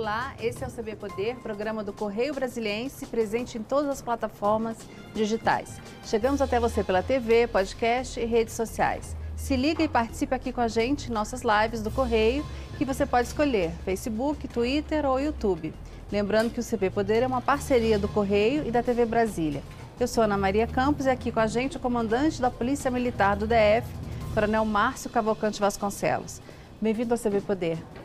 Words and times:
Olá, 0.00 0.32
esse 0.40 0.64
é 0.64 0.66
o 0.66 0.70
CB 0.70 0.96
Poder, 0.96 1.36
programa 1.42 1.84
do 1.84 1.92
Correio 1.92 2.32
Brasiliense, 2.32 3.04
presente 3.04 3.58
em 3.58 3.62
todas 3.62 3.90
as 3.90 4.00
plataformas 4.00 4.78
digitais. 5.12 5.78
Chegamos 6.06 6.40
até 6.40 6.58
você 6.58 6.82
pela 6.82 7.02
TV, 7.02 7.46
podcast 7.46 8.18
e 8.18 8.24
redes 8.24 8.54
sociais. 8.54 9.14
Se 9.36 9.54
liga 9.56 9.84
e 9.84 9.88
participe 9.88 10.34
aqui 10.34 10.54
com 10.54 10.62
a 10.62 10.68
gente 10.68 11.10
em 11.10 11.12
nossas 11.12 11.42
lives 11.42 11.82
do 11.82 11.90
Correio, 11.90 12.42
que 12.78 12.84
você 12.86 13.04
pode 13.04 13.28
escolher 13.28 13.72
Facebook, 13.84 14.48
Twitter 14.48 15.04
ou 15.04 15.20
YouTube. 15.20 15.74
Lembrando 16.10 16.50
que 16.50 16.60
o 16.60 16.64
CB 16.64 16.88
Poder 16.88 17.22
é 17.22 17.26
uma 17.26 17.42
parceria 17.42 17.98
do 17.98 18.08
Correio 18.08 18.66
e 18.66 18.70
da 18.70 18.82
TV 18.82 19.04
Brasília. 19.04 19.62
Eu 20.00 20.08
sou 20.08 20.24
Ana 20.24 20.38
Maria 20.38 20.66
Campos 20.66 21.04
e 21.04 21.10
aqui 21.10 21.30
com 21.30 21.40
a 21.40 21.46
gente 21.46 21.76
o 21.76 21.80
comandante 21.80 22.40
da 22.40 22.50
Polícia 22.50 22.90
Militar 22.90 23.36
do 23.36 23.46
DF, 23.46 23.86
Coronel 24.32 24.64
Márcio 24.64 25.10
Cavalcante 25.10 25.60
Vasconcelos. 25.60 26.40
Bem-vindo 26.80 27.12
ao 27.12 27.20
CB 27.20 27.42
Poder. 27.42 27.99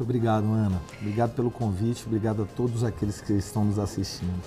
Muito 0.00 0.08
obrigado, 0.08 0.44
Ana. 0.44 0.80
Obrigado 0.98 1.34
pelo 1.34 1.50
convite, 1.50 2.06
obrigado 2.06 2.44
a 2.44 2.46
todos 2.56 2.82
aqueles 2.82 3.20
que 3.20 3.34
estão 3.34 3.66
nos 3.66 3.78
assistindo. 3.78 4.42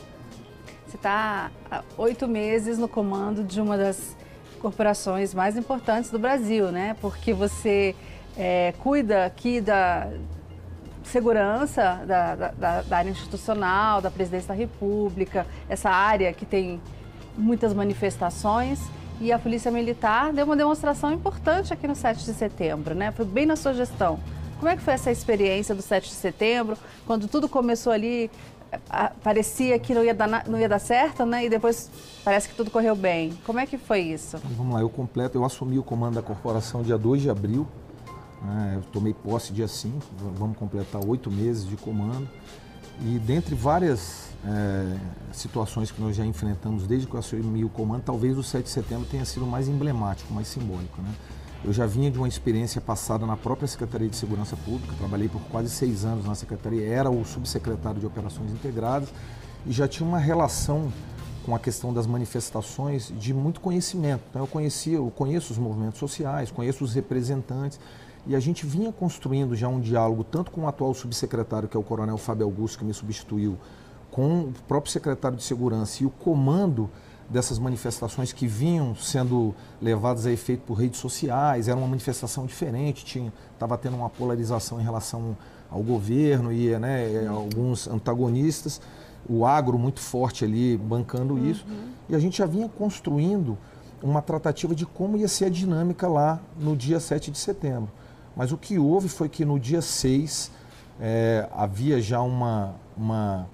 Você 0.87 0.95
está 0.95 1.51
há 1.69 1.83
oito 1.95 2.27
meses 2.27 2.79
no 2.79 2.87
comando 2.87 3.43
de 3.43 3.61
uma 3.61 3.77
das 3.77 4.17
corporações 4.59 5.31
mais 5.31 5.55
importantes 5.55 6.09
do 6.09 6.17
Brasil, 6.17 6.71
né? 6.71 6.95
Porque 6.99 7.33
você 7.33 7.95
é, 8.35 8.73
cuida 8.79 9.25
aqui 9.25 9.61
da 9.61 10.11
segurança 11.03 12.03
da, 12.07 12.35
da, 12.35 12.81
da, 12.81 12.97
área 12.97 13.11
institucional, 13.11 14.01
da 14.01 14.09
presidência 14.09 14.47
da 14.47 14.55
República, 14.55 15.45
essa 15.69 15.91
área 15.91 16.33
que 16.33 16.47
tem 16.47 16.81
muitas 17.37 17.75
manifestações. 17.75 18.79
E 19.21 19.31
a 19.31 19.37
Polícia 19.37 19.69
Militar 19.69 20.33
deu 20.33 20.45
uma 20.45 20.55
demonstração 20.55 21.13
importante 21.13 21.71
aqui 21.71 21.87
no 21.87 21.93
7 21.93 22.25
de 22.25 22.33
setembro, 22.33 22.95
né? 22.95 23.11
Foi 23.11 23.23
bem 23.23 23.45
na 23.45 23.55
sua 23.55 23.75
gestão. 23.75 24.19
Como 24.63 24.71
é 24.71 24.77
que 24.77 24.81
foi 24.81 24.93
essa 24.93 25.11
experiência 25.11 25.75
do 25.75 25.81
7 25.81 26.07
de 26.07 26.15
setembro, 26.15 26.77
quando 27.05 27.27
tudo 27.27 27.49
começou 27.49 27.91
ali, 27.91 28.31
parecia 29.21 29.77
que 29.77 29.93
não 29.93 30.05
ia 30.05 30.13
dar, 30.13 30.47
não 30.47 30.57
ia 30.57 30.69
dar 30.69 30.79
certo, 30.79 31.25
né? 31.25 31.43
E 31.43 31.49
depois 31.49 31.91
parece 32.23 32.47
que 32.47 32.55
tudo 32.55 32.71
correu 32.71 32.95
bem. 32.95 33.37
Como 33.45 33.59
é 33.59 33.65
que 33.65 33.77
foi 33.77 33.99
isso? 33.99 34.37
Então, 34.37 34.51
vamos 34.55 34.75
lá, 34.75 34.79
eu 34.79 34.89
completo, 34.89 35.37
eu 35.37 35.43
assumi 35.43 35.77
o 35.77 35.83
comando 35.83 36.15
da 36.15 36.21
corporação 36.21 36.81
dia 36.81 36.97
2 36.97 37.23
de 37.23 37.29
abril. 37.29 37.67
Né? 38.41 38.75
Eu 38.77 38.83
tomei 38.83 39.13
posse 39.13 39.51
dia 39.51 39.67
5, 39.67 39.99
vamos 40.33 40.57
completar 40.57 41.03
oito 41.05 41.29
meses 41.29 41.67
de 41.67 41.75
comando. 41.75 42.29
E 43.01 43.19
dentre 43.19 43.55
várias 43.55 44.29
é, 44.45 44.97
situações 45.33 45.91
que 45.91 45.99
nós 45.99 46.15
já 46.15 46.25
enfrentamos 46.25 46.87
desde 46.87 47.05
que 47.05 47.13
eu 47.13 47.19
assumi 47.19 47.65
o 47.65 47.69
comando, 47.69 48.03
talvez 48.03 48.37
o 48.37 48.43
7 48.43 48.63
de 48.63 48.69
setembro 48.69 49.05
tenha 49.11 49.25
sido 49.25 49.45
mais 49.45 49.67
emblemático, 49.67 50.33
mais 50.33 50.47
simbólico. 50.47 51.01
Né? 51.01 51.09
Eu 51.65 51.71
já 51.71 51.85
vinha 51.85 52.11
de 52.11 52.17
uma 52.17 52.27
experiência 52.27 52.81
passada 52.81 53.25
na 53.25 53.37
própria 53.37 53.65
Secretaria 53.69 54.09
de 54.09 54.17
Segurança 54.17 54.57
Pública, 54.57 54.93
trabalhei 54.99 55.29
por 55.29 55.41
quase 55.43 55.69
seis 55.69 56.03
anos 56.03 56.25
na 56.25 56.35
Secretaria, 56.35 56.85
era 56.85 57.09
o 57.09 57.23
subsecretário 57.23 58.01
de 58.01 58.05
Operações 58.05 58.51
Integradas 58.51 59.07
e 59.65 59.71
já 59.71 59.87
tinha 59.87 60.05
uma 60.05 60.17
relação 60.17 60.91
com 61.45 61.55
a 61.55 61.59
questão 61.59 61.93
das 61.93 62.05
manifestações 62.05 63.13
de 63.17 63.33
muito 63.33 63.61
conhecimento. 63.61 64.23
Então, 64.29 64.41
eu 64.41 64.47
conhecia, 64.47 64.97
eu 64.97 65.09
conheço 65.09 65.53
os 65.53 65.57
movimentos 65.57 65.99
sociais, 65.99 66.51
conheço 66.51 66.83
os 66.83 66.93
representantes 66.93 67.79
e 68.27 68.35
a 68.35 68.41
gente 68.41 68.65
vinha 68.65 68.91
construindo 68.91 69.55
já 69.55 69.69
um 69.69 69.79
diálogo 69.79 70.25
tanto 70.25 70.51
com 70.51 70.61
o 70.61 70.67
atual 70.67 70.93
subsecretário, 70.93 71.69
que 71.69 71.77
é 71.77 71.79
o 71.79 71.83
Coronel 71.83 72.17
Fábio 72.17 72.45
Augusto, 72.45 72.79
que 72.79 72.83
me 72.83 72.93
substituiu, 72.93 73.57
com 74.11 74.41
o 74.41 74.53
próprio 74.67 74.91
secretário 74.91 75.37
de 75.37 75.43
Segurança 75.43 76.03
e 76.03 76.05
o 76.05 76.09
comando 76.09 76.89
dessas 77.29 77.57
manifestações 77.57 78.31
que 78.31 78.45
vinham 78.47 78.95
sendo 78.95 79.55
levadas 79.81 80.25
a 80.25 80.31
efeito 80.31 80.61
por 80.61 80.75
redes 80.75 80.99
sociais, 80.99 81.67
era 81.67 81.77
uma 81.77 81.87
manifestação 81.87 82.45
diferente, 82.45 83.05
tinha 83.05 83.31
estava 83.53 83.77
tendo 83.77 83.95
uma 83.95 84.09
polarização 84.09 84.79
em 84.79 84.83
relação 84.83 85.35
ao 85.69 85.81
governo 85.81 86.51
e 86.51 86.77
né, 86.77 87.25
alguns 87.27 87.87
antagonistas, 87.87 88.81
o 89.27 89.45
agro 89.45 89.79
muito 89.79 89.99
forte 89.99 90.43
ali 90.43 90.77
bancando 90.77 91.35
uhum. 91.35 91.49
isso, 91.49 91.65
e 92.09 92.15
a 92.15 92.19
gente 92.19 92.37
já 92.37 92.45
vinha 92.45 92.67
construindo 92.67 93.57
uma 94.01 94.21
tratativa 94.21 94.75
de 94.75 94.85
como 94.85 95.17
ia 95.17 95.27
ser 95.27 95.45
a 95.45 95.49
dinâmica 95.49 96.07
lá 96.07 96.39
no 96.59 96.75
dia 96.75 96.99
7 96.99 97.31
de 97.31 97.37
setembro. 97.37 97.89
Mas 98.35 98.51
o 98.51 98.57
que 98.57 98.77
houve 98.77 99.07
foi 99.07 99.29
que 99.29 99.45
no 99.45 99.57
dia 99.57 99.81
6 99.81 100.51
é, 100.99 101.47
havia 101.53 102.01
já 102.01 102.21
uma, 102.21 102.75
uma 102.97 103.47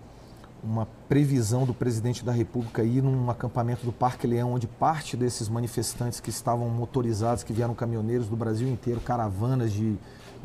uma 0.63 0.87
previsão 1.09 1.65
do 1.65 1.73
presidente 1.73 2.23
da 2.23 2.31
República 2.31 2.83
ir 2.83 3.01
num 3.01 3.31
acampamento 3.31 3.83
do 3.83 3.91
Parque 3.91 4.27
Leão, 4.27 4.53
onde 4.53 4.67
parte 4.67 5.17
desses 5.17 5.49
manifestantes 5.49 6.19
que 6.19 6.29
estavam 6.29 6.69
motorizados, 6.69 7.43
que 7.43 7.51
vieram 7.51 7.73
caminhoneiros 7.73 8.27
do 8.29 8.35
Brasil 8.35 8.69
inteiro, 8.69 9.01
caravanas 9.01 9.73
de, 9.73 9.97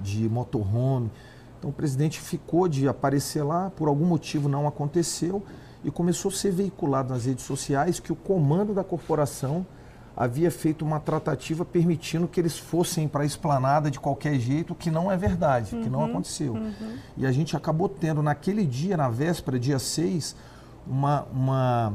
de 0.03 0.27
motorhome. 0.27 1.11
Então 1.59 1.69
o 1.69 1.73
presidente 1.73 2.19
ficou 2.19 2.67
de 2.67 2.89
aparecer 2.89 3.43
lá, 3.43 3.71
por 3.77 3.89
algum 3.89 4.07
motivo 4.07 4.49
não 4.49 4.67
aconteceu, 4.67 5.43
e 5.85 5.91
começou 5.91 6.31
a 6.31 6.35
ser 6.35 6.51
veiculado 6.51 7.13
nas 7.13 7.27
redes 7.27 7.45
sociais 7.45 8.01
que 8.01 8.11
o 8.11 8.17
comando 8.17 8.73
da 8.73 8.83
corporação 8.83 9.67
havia 10.17 10.51
feito 10.51 10.83
uma 10.83 10.99
tratativa 10.99 11.63
permitindo 11.63 12.27
que 12.27 12.41
eles 12.41 12.57
fossem 12.57 13.07
para 13.07 13.23
a 13.23 13.27
esplanada 13.27 13.91
de 13.91 14.01
qualquer 14.01 14.39
jeito, 14.39 14.75
que 14.75 14.91
não 14.91 15.13
é 15.13 15.17
verdade, 15.17 15.75
uhum, 15.75 15.83
que 15.83 15.91
não 15.91 15.99
uhum, 16.01 16.07
aconteceu. 16.07 16.55
Uhum. 16.55 16.97
E 17.19 17.27
a 17.27 17.33
gente 17.33 17.55
acabou 17.55 17.89
tendo 17.89 18.23
naquele 18.23 18.65
dia, 18.65 18.97
na 18.97 19.11
véspera, 19.11 19.59
dia 19.59 19.79
6, 19.79 20.54
uma, 20.87 21.23
uma, 21.33 21.93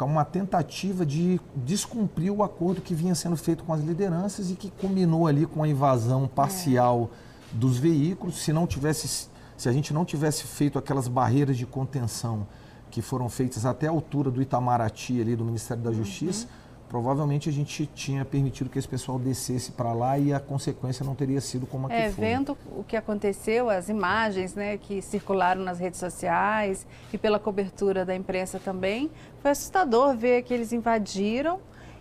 uma, 0.00 0.24
tentativa 0.24 1.04
de 1.04 1.40
descumprir 1.56 2.32
o 2.32 2.42
acordo 2.42 2.80
que 2.80 2.94
vinha 2.94 3.14
sendo 3.14 3.36
feito 3.36 3.64
com 3.64 3.72
as 3.72 3.82
lideranças 3.82 4.50
e 4.50 4.54
que 4.54 4.70
culminou 4.70 5.26
ali 5.26 5.46
com 5.46 5.62
a 5.62 5.68
invasão 5.68 6.28
parcial 6.28 7.10
é. 7.12 7.56
dos 7.56 7.78
veículos. 7.78 8.42
Se 8.42 8.52
não 8.52 8.66
tivesse, 8.66 9.28
se 9.56 9.68
a 9.68 9.72
gente 9.72 9.92
não 9.92 10.04
tivesse 10.04 10.44
feito 10.44 10.78
aquelas 10.78 11.08
barreiras 11.08 11.56
de 11.56 11.66
contenção 11.66 12.46
que 12.90 13.02
foram 13.02 13.28
feitas 13.28 13.66
até 13.66 13.86
a 13.86 13.90
altura 13.90 14.30
do 14.30 14.40
Itamaraty 14.40 15.20
ali 15.20 15.36
do 15.36 15.44
Ministério 15.44 15.82
da 15.82 15.92
Justiça, 15.92 16.46
uhum 16.46 16.67
provavelmente 16.88 17.48
a 17.48 17.52
gente 17.52 17.86
tinha 17.86 18.24
permitido 18.24 18.70
que 18.70 18.78
esse 18.78 18.88
pessoal 18.88 19.18
descesse 19.18 19.72
para 19.72 19.92
lá 19.92 20.18
e 20.18 20.32
a 20.32 20.40
consequência 20.40 21.04
não 21.04 21.14
teria 21.14 21.40
sido 21.40 21.66
como 21.66 21.86
a 21.86 21.92
é, 21.92 22.08
que 22.08 22.14
foi. 22.14 22.24
Vendo 22.24 22.56
o 22.76 22.82
que 22.82 22.96
aconteceu, 22.96 23.68
as 23.68 23.88
imagens 23.88 24.54
né, 24.54 24.78
que 24.78 25.02
circularam 25.02 25.62
nas 25.62 25.78
redes 25.78 26.00
sociais 26.00 26.86
e 27.12 27.18
pela 27.18 27.38
cobertura 27.38 28.04
da 28.04 28.14
imprensa 28.14 28.58
também, 28.58 29.10
foi 29.40 29.50
assustador 29.50 30.16
ver 30.16 30.42
que 30.42 30.54
eles 30.54 30.72
invadiram 30.72 31.60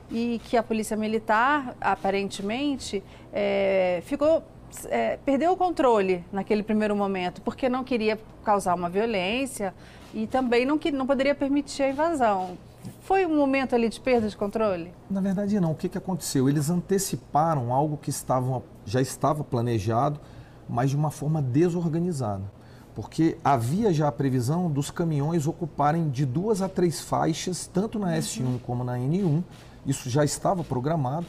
e 0.10 0.40
que 0.46 0.56
a 0.56 0.64
polícia 0.64 0.96
militar, 0.96 1.76
aparentemente, 1.82 3.04
é, 3.34 4.02
ficou 4.06 4.42
é, 4.86 5.18
perdeu 5.26 5.52
o 5.52 5.58
controle 5.58 6.24
naquele 6.32 6.62
primeiro 6.62 6.96
momento, 6.96 7.42
porque 7.42 7.70
não 7.70 7.84
queria 7.84 8.20
causar 8.44 8.76
uma 8.76 8.90
violência 8.90 9.74
e 10.14 10.28
também 10.28 10.66
não, 10.66 10.78
que, 10.78 10.92
não 10.92 11.08
poderia 11.08 11.36
permitir 11.36 11.84
a 11.84 11.90
invasão. 11.90 12.58
Foi 13.02 13.26
um 13.26 13.36
momento 13.36 13.76
ali 13.76 13.90
de 13.90 14.00
perda 14.00 14.30
de 14.30 14.36
controle? 14.36 14.94
Na 15.10 15.22
verdade 15.22 15.60
não. 15.60 15.72
O 15.72 15.76
que, 15.76 15.90
que 15.90 15.98
aconteceu? 15.98 16.50
Eles 16.50 16.70
anteciparam 16.70 17.74
algo 17.74 17.98
que 17.98 18.10
estavam, 18.10 18.64
já 18.86 19.02
estava 19.02 19.44
planejado, 19.44 20.20
mas 20.68 20.90
de 20.90 20.96
uma 20.96 21.12
forma 21.12 21.42
desorganizada. 21.42 22.44
Porque 22.96 23.38
havia 23.44 23.94
já 23.94 24.08
a 24.08 24.12
previsão 24.12 24.72
dos 24.72 24.90
caminhões 24.90 25.46
ocuparem 25.46 26.10
de 26.10 26.26
duas 26.26 26.62
a 26.62 26.68
três 26.68 27.00
faixas, 27.00 27.68
tanto 27.68 28.00
na 28.00 28.18
S1 28.18 28.42
uhum. 28.42 28.60
como 28.60 28.84
na 28.84 28.98
N1. 28.98 29.44
Isso 29.86 30.10
já 30.10 30.26
estava 30.26 30.64
programado, 30.64 31.28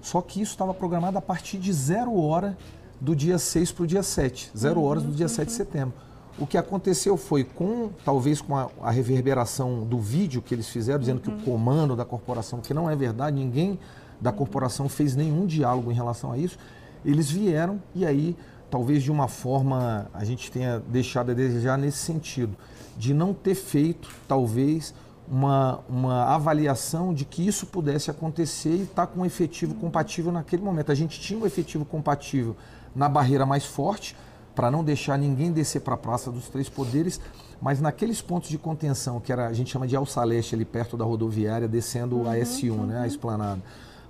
só 0.00 0.22
que 0.22 0.40
isso 0.40 0.52
estava 0.52 0.72
programado 0.72 1.18
a 1.18 1.20
partir 1.20 1.58
de 1.58 1.72
zero 1.72 2.18
hora 2.18 2.56
do 3.00 3.14
dia 3.14 3.38
6 3.38 3.72
para 3.72 3.84
o 3.84 3.86
dia 3.86 4.02
7. 4.02 4.50
Zero 4.56 4.82
horas 4.82 5.02
do 5.02 5.12
dia 5.12 5.28
7 5.28 5.46
de 5.46 5.52
uhum. 5.52 5.56
setembro. 5.56 6.09
O 6.40 6.46
que 6.46 6.56
aconteceu 6.56 7.18
foi, 7.18 7.44
com 7.44 7.90
talvez 8.02 8.40
com 8.40 8.56
a, 8.56 8.70
a 8.82 8.90
reverberação 8.90 9.84
do 9.84 9.98
vídeo 9.98 10.40
que 10.40 10.54
eles 10.54 10.70
fizeram, 10.70 10.98
dizendo 10.98 11.18
uhum. 11.18 11.22
que 11.22 11.30
o 11.30 11.34
uhum. 11.34 11.58
comando 11.58 11.94
da 11.94 12.04
corporação, 12.04 12.60
que 12.60 12.72
não 12.72 12.88
é 12.88 12.96
verdade, 12.96 13.36
ninguém 13.36 13.78
da 14.18 14.32
corporação 14.32 14.88
fez 14.88 15.14
nenhum 15.14 15.44
diálogo 15.44 15.90
em 15.90 15.94
relação 15.94 16.32
a 16.32 16.38
isso, 16.38 16.58
eles 17.04 17.30
vieram 17.30 17.80
e 17.94 18.06
aí, 18.06 18.34
talvez 18.70 19.02
de 19.02 19.12
uma 19.12 19.28
forma, 19.28 20.08
a 20.14 20.24
gente 20.24 20.50
tenha 20.50 20.78
deixado 20.88 21.30
a 21.30 21.34
desejar 21.34 21.76
nesse 21.76 21.98
sentido, 21.98 22.56
de 22.96 23.12
não 23.12 23.34
ter 23.34 23.54
feito, 23.54 24.08
talvez, 24.26 24.94
uma, 25.30 25.80
uma 25.88 26.24
avaliação 26.24 27.14
de 27.14 27.24
que 27.24 27.46
isso 27.46 27.66
pudesse 27.66 28.10
acontecer 28.10 28.70
e 28.70 28.82
estar 28.82 29.06
tá 29.06 29.12
com 29.12 29.20
um 29.20 29.26
efetivo 29.26 29.74
compatível 29.74 30.32
naquele 30.32 30.62
momento. 30.62 30.90
A 30.90 30.94
gente 30.94 31.20
tinha 31.20 31.38
um 31.38 31.46
efetivo 31.46 31.84
compatível 31.84 32.56
na 32.94 33.08
barreira 33.08 33.46
mais 33.46 33.64
forte, 33.64 34.16
para 34.60 34.70
não 34.70 34.84
deixar 34.84 35.16
ninguém 35.16 35.50
descer 35.50 35.80
para 35.80 35.94
a 35.94 35.96
Praça 35.96 36.30
dos 36.30 36.50
Três 36.50 36.68
Poderes, 36.68 37.18
mas 37.62 37.80
naqueles 37.80 38.20
pontos 38.20 38.50
de 38.50 38.58
contenção, 38.58 39.18
que 39.18 39.32
era, 39.32 39.46
a 39.46 39.54
gente 39.54 39.70
chama 39.70 39.86
de 39.86 39.96
Alçaleste, 39.96 40.54
ali 40.54 40.66
perto 40.66 40.98
da 40.98 41.04
rodoviária, 41.06 41.66
descendo 41.66 42.16
uhum, 42.16 42.30
a 42.30 42.34
S1, 42.36 42.70
uhum. 42.70 42.84
né, 42.84 42.98
a 42.98 43.00
uhum. 43.00 43.06
esplanada. 43.06 43.62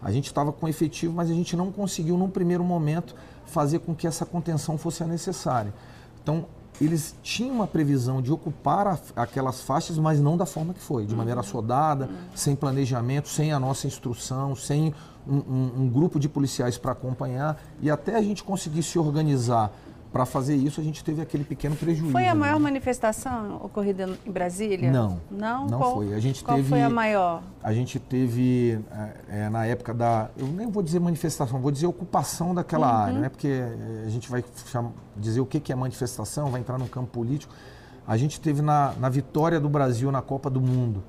A 0.02 0.10
gente 0.10 0.26
estava 0.26 0.50
com 0.52 0.66
efetivo, 0.66 1.14
mas 1.14 1.30
a 1.30 1.32
gente 1.32 1.56
não 1.56 1.70
conseguiu, 1.70 2.18
num 2.18 2.28
primeiro 2.28 2.64
momento, 2.64 3.14
fazer 3.46 3.78
com 3.78 3.94
que 3.94 4.08
essa 4.08 4.26
contenção 4.26 4.76
fosse 4.76 5.04
a 5.04 5.06
necessária. 5.06 5.72
Então, 6.20 6.46
eles 6.80 7.14
tinham 7.22 7.54
uma 7.54 7.66
previsão 7.68 8.20
de 8.20 8.32
ocupar 8.32 8.88
a, 8.88 8.98
aquelas 9.14 9.60
faixas, 9.60 9.98
mas 9.98 10.18
não 10.18 10.36
da 10.36 10.46
forma 10.46 10.74
que 10.74 10.80
foi, 10.80 11.06
de 11.06 11.14
maneira 11.14 11.38
uhum. 11.38 11.46
assodada, 11.46 12.06
uhum. 12.06 12.16
sem 12.34 12.56
planejamento, 12.56 13.28
sem 13.28 13.52
a 13.52 13.60
nossa 13.60 13.86
instrução, 13.86 14.56
sem 14.56 14.92
um, 15.28 15.36
um, 15.36 15.72
um 15.82 15.88
grupo 15.88 16.18
de 16.18 16.28
policiais 16.28 16.76
para 16.76 16.90
acompanhar, 16.90 17.62
e 17.80 17.88
até 17.88 18.16
a 18.16 18.20
gente 18.20 18.42
conseguir 18.42 18.82
se 18.82 18.98
organizar 18.98 19.70
para 20.12 20.26
fazer 20.26 20.56
isso, 20.56 20.80
a 20.80 20.84
gente 20.84 21.04
teve 21.04 21.22
aquele 21.22 21.44
pequeno 21.44 21.76
prejuízo. 21.76 22.10
Foi 22.10 22.26
a 22.26 22.34
maior 22.34 22.54
ali. 22.54 22.64
manifestação 22.64 23.60
ocorrida 23.62 24.08
em 24.26 24.30
Brasília? 24.30 24.90
Não. 24.90 25.20
Não? 25.30 25.66
Não 25.68 25.78
qual, 25.78 25.94
foi. 25.94 26.14
A 26.14 26.18
gente 26.18 26.42
qual 26.42 26.56
teve, 26.56 26.68
foi 26.68 26.82
a 26.82 26.90
maior? 26.90 27.42
A 27.62 27.72
gente 27.72 28.00
teve, 28.00 28.80
é, 29.28 29.48
na 29.48 29.66
época 29.66 29.94
da. 29.94 30.28
Eu 30.36 30.48
nem 30.48 30.68
vou 30.68 30.82
dizer 30.82 30.98
manifestação, 30.98 31.60
vou 31.60 31.70
dizer 31.70 31.86
ocupação 31.86 32.52
daquela 32.52 32.88
uhum. 32.88 33.02
área, 33.04 33.18
né? 33.20 33.28
Porque 33.28 33.48
é, 33.48 34.04
a 34.04 34.10
gente 34.10 34.28
vai 34.28 34.44
dizer 35.16 35.40
o 35.40 35.46
que 35.46 35.72
é 35.72 35.76
manifestação, 35.76 36.50
vai 36.50 36.60
entrar 36.60 36.76
no 36.76 36.88
campo 36.88 37.08
político. 37.08 37.54
A 38.06 38.16
gente 38.16 38.40
teve 38.40 38.62
na, 38.62 38.92
na 38.98 39.08
vitória 39.08 39.60
do 39.60 39.68
Brasil 39.68 40.10
na 40.10 40.20
Copa 40.20 40.50
do 40.50 40.60
Mundo. 40.60 41.04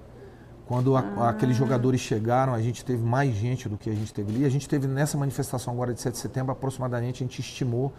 Quando 0.67 0.95
a, 0.95 0.99
ah. 0.99 1.29
aqueles 1.29 1.57
jogadores 1.57 1.99
chegaram, 1.99 2.53
a 2.53 2.61
gente 2.61 2.85
teve 2.85 3.03
mais 3.03 3.33
gente 3.33 3.67
do 3.67 3.79
que 3.79 3.89
a 3.89 3.93
gente 3.93 4.13
teve 4.13 4.31
ali. 4.31 4.45
A 4.45 4.49
gente 4.49 4.69
teve 4.69 4.87
nessa 4.87 5.17
manifestação 5.17 5.73
agora 5.73 5.91
de 5.91 5.99
7 5.99 6.13
de 6.13 6.19
setembro, 6.19 6.51
aproximadamente, 6.51 7.23
a 7.23 7.25
gente 7.25 7.41
estimou 7.41 7.91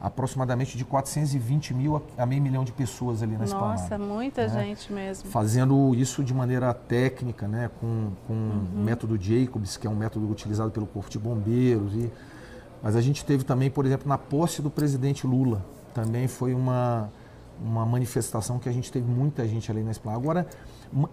aproximadamente 0.00 0.76
de 0.76 0.84
420 0.84 1.74
mil 1.74 2.02
a 2.16 2.26
meio 2.26 2.42
milhão 2.42 2.64
de 2.64 2.72
pessoas 2.72 3.22
ali 3.22 3.36
na 3.36 3.44
Esplanada. 3.44 3.80
Nossa, 3.80 3.98
muita 3.98 4.46
né? 4.46 4.64
gente 4.64 4.92
mesmo. 4.92 5.30
Fazendo 5.30 5.94
isso 5.94 6.22
de 6.22 6.34
maneira 6.34 6.72
técnica, 6.74 7.48
né? 7.48 7.70
com, 7.80 8.10
com 8.26 8.34
uhum. 8.34 8.66
o 8.74 8.78
método 8.78 9.16
Jacobs, 9.18 9.76
que 9.76 9.86
é 9.86 9.90
um 9.90 9.96
método 9.96 10.30
utilizado 10.30 10.70
pelo 10.70 10.86
Corpo 10.86 11.08
de 11.08 11.18
Bombeiros. 11.18 11.94
E... 11.94 12.10
Mas 12.82 12.94
a 12.94 13.00
gente 13.00 13.24
teve 13.24 13.42
também, 13.42 13.70
por 13.70 13.86
exemplo, 13.86 14.06
na 14.06 14.18
posse 14.18 14.60
do 14.60 14.70
presidente 14.70 15.26
Lula, 15.26 15.64
também 15.94 16.28
foi 16.28 16.52
uma, 16.52 17.08
uma 17.60 17.86
manifestação 17.86 18.58
que 18.58 18.68
a 18.68 18.72
gente 18.72 18.92
teve 18.92 19.10
muita 19.10 19.48
gente 19.48 19.70
ali 19.70 19.82
na 19.82 19.92
Esplanada. 19.92 20.22
Agora, 20.22 20.46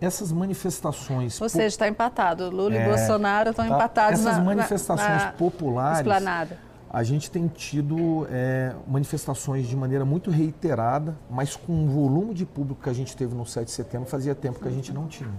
essas 0.02 0.30
manifestações... 0.34 1.40
Ou 1.40 1.48
seja, 1.48 1.68
está 1.68 1.88
empatado. 1.88 2.50
Lula 2.50 2.76
é, 2.76 2.84
e 2.84 2.90
Bolsonaro 2.90 3.52
estão 3.52 3.66
tá, 3.66 3.76
empatados 3.76 4.20
essas 4.20 4.26
na 4.26 4.32
Essas 4.32 4.46
manifestações 4.46 5.10
na, 5.10 5.26
na 5.28 5.32
populares... 5.32 6.00
Esplanada 6.00 6.73
a 6.94 7.02
gente 7.02 7.32
tem 7.32 7.48
tido 7.48 8.28
é, 8.30 8.72
manifestações 8.88 9.68
de 9.68 9.76
maneira 9.76 10.06
muito 10.06 10.30
reiterada, 10.30 11.18
mas 11.28 11.56
com 11.56 11.74
um 11.74 11.88
volume 11.88 12.36
de 12.36 12.46
público 12.46 12.84
que 12.84 12.90
a 12.90 12.94
gente 12.94 13.18
teve 13.18 13.34
no 13.34 13.48
7 13.48 13.66
de 13.66 13.72
setembro, 13.72 14.08
fazia 14.08 14.36
tempo 14.36 14.60
que 14.60 14.68
a 14.68 14.72
gente 14.72 14.94
não 14.94 15.08
tinha. 15.08 15.34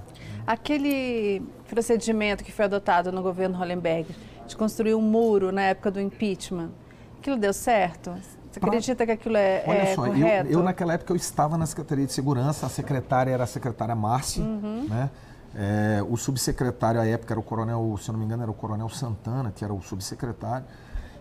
Aquele 0.45 1.41
procedimento 1.69 2.43
que 2.43 2.51
foi 2.51 2.65
adotado 2.65 3.12
no 3.12 3.23
governo 3.23 3.56
Hollenberg, 3.56 4.12
de 4.49 4.56
construir 4.56 4.97
um 4.97 5.01
muro 5.01 5.53
na 5.53 5.62
época 5.62 5.93
do 5.93 6.01
impeachment, 6.01 6.73
aquilo 7.21 7.37
deu 7.37 7.53
certo? 7.53 8.12
Você 8.50 8.59
acredita 8.61 9.07
que 9.07 9.12
aquilo 9.12 9.37
é, 9.37 9.62
Olha 9.65 9.77
é 9.77 9.95
só, 9.95 10.07
correto? 10.07 10.50
Eu, 10.50 10.59
eu, 10.59 10.62
naquela 10.65 10.95
época 10.95 11.12
eu 11.12 11.17
estava 11.17 11.57
na 11.57 11.67
Secretaria 11.67 12.05
de 12.05 12.12
Segurança, 12.12 12.67
a 12.67 12.69
secretária 12.69 13.31
era 13.31 13.45
a 13.45 13.47
secretária 13.47 13.95
Márcia, 13.95 14.43
uhum. 14.43 14.89
né? 14.89 15.09
É, 15.57 16.05
o 16.09 16.17
subsecretário 16.17 17.00
à 17.00 17.07
época 17.07 17.33
era 17.33 17.39
o 17.39 17.43
coronel, 17.43 17.97
se 18.00 18.11
não 18.11 18.19
me 18.19 18.25
engano, 18.25 18.43
era 18.43 18.50
o 18.50 18.55
coronel 18.55 18.89
Santana, 18.89 19.53
que 19.55 19.65
era 19.65 19.73
o 19.73 19.81
subsecretário. 19.81 20.67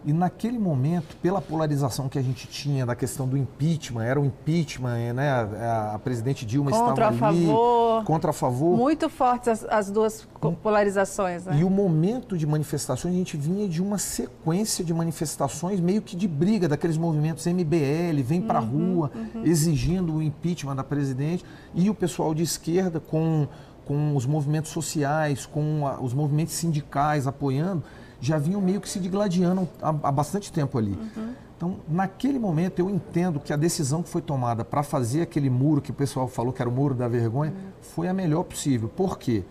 E 0.05 0.11
naquele 0.11 0.59
momento, 0.59 1.15
pela 1.17 1.41
polarização 1.41 2.09
que 2.09 2.19
a 2.19 2.21
gente 2.21 2.45
tinha 2.47 2.85
da 2.85 2.95
questão 2.95 3.27
do 3.27 3.37
impeachment, 3.37 4.03
era 4.03 4.19
o 4.19 4.25
impeachment, 4.25 5.13
né? 5.13 5.29
A, 5.29 5.95
a 5.95 5.99
presidente 5.99 6.45
Dilma 6.45 6.71
contra 6.71 7.09
estava 7.09 7.27
ali. 7.27 7.45
Favor, 7.45 8.03
contra 8.03 8.29
a 8.31 8.33
favor. 8.33 8.77
Muito 8.77 9.09
fortes 9.09 9.47
as, 9.47 9.63
as 9.63 9.89
duas 9.89 10.27
polarizações. 10.61 11.45
Né? 11.45 11.59
E 11.59 11.63
o 11.63 11.69
momento 11.69 12.37
de 12.37 12.45
manifestações, 12.45 13.13
a 13.13 13.17
gente 13.17 13.37
vinha 13.37 13.67
de 13.67 13.81
uma 13.81 13.97
sequência 13.97 14.83
de 14.83 14.93
manifestações 14.93 15.79
meio 15.79 16.01
que 16.01 16.17
de 16.17 16.27
briga 16.27 16.67
daqueles 16.67 16.97
movimentos 16.97 17.45
MBL, 17.45 18.21
vem 18.23 18.41
para 18.41 18.59
a 18.59 18.61
uhum, 18.61 18.95
rua 18.95 19.11
uhum. 19.15 19.45
exigindo 19.45 20.15
o 20.15 20.21
impeachment 20.21 20.75
da 20.75 20.83
presidente. 20.83 21.45
E 21.73 21.89
o 21.89 21.95
pessoal 21.95 22.33
de 22.33 22.43
esquerda 22.43 22.99
com, 22.99 23.47
com 23.85 24.17
os 24.17 24.25
movimentos 24.25 24.71
sociais, 24.71 25.45
com 25.45 25.87
a, 25.87 26.01
os 26.01 26.13
movimentos 26.13 26.55
sindicais 26.55 27.25
apoiando 27.25 27.83
já 28.23 28.37
vinham 28.37 28.61
meio 28.61 28.79
que 28.79 28.87
se 28.87 28.99
digladiando 28.99 29.67
há, 29.81 29.89
há 29.89 30.11
bastante 30.11 30.51
tempo 30.51 30.77
ali. 30.77 30.97
Uhum. 31.17 31.33
Então, 31.57 31.75
naquele 31.87 32.39
momento, 32.39 32.79
eu 32.79 32.89
entendo 32.89 33.39
que 33.39 33.53
a 33.53 33.55
decisão 33.55 34.01
que 34.01 34.09
foi 34.09 34.21
tomada 34.21 34.63
para 34.63 34.81
fazer 34.81 35.21
aquele 35.21 35.49
muro 35.49 35.81
que 35.81 35.91
o 35.91 35.93
pessoal 35.93 36.27
falou 36.27 36.51
que 36.51 36.61
era 36.61 36.69
o 36.69 36.73
muro 36.73 36.95
da 36.95 37.07
vergonha 37.07 37.51
uhum. 37.51 37.71
foi 37.81 38.07
a 38.07 38.13
melhor 38.13 38.43
possível. 38.43 38.89
Por 38.89 39.17
quê? 39.17 39.43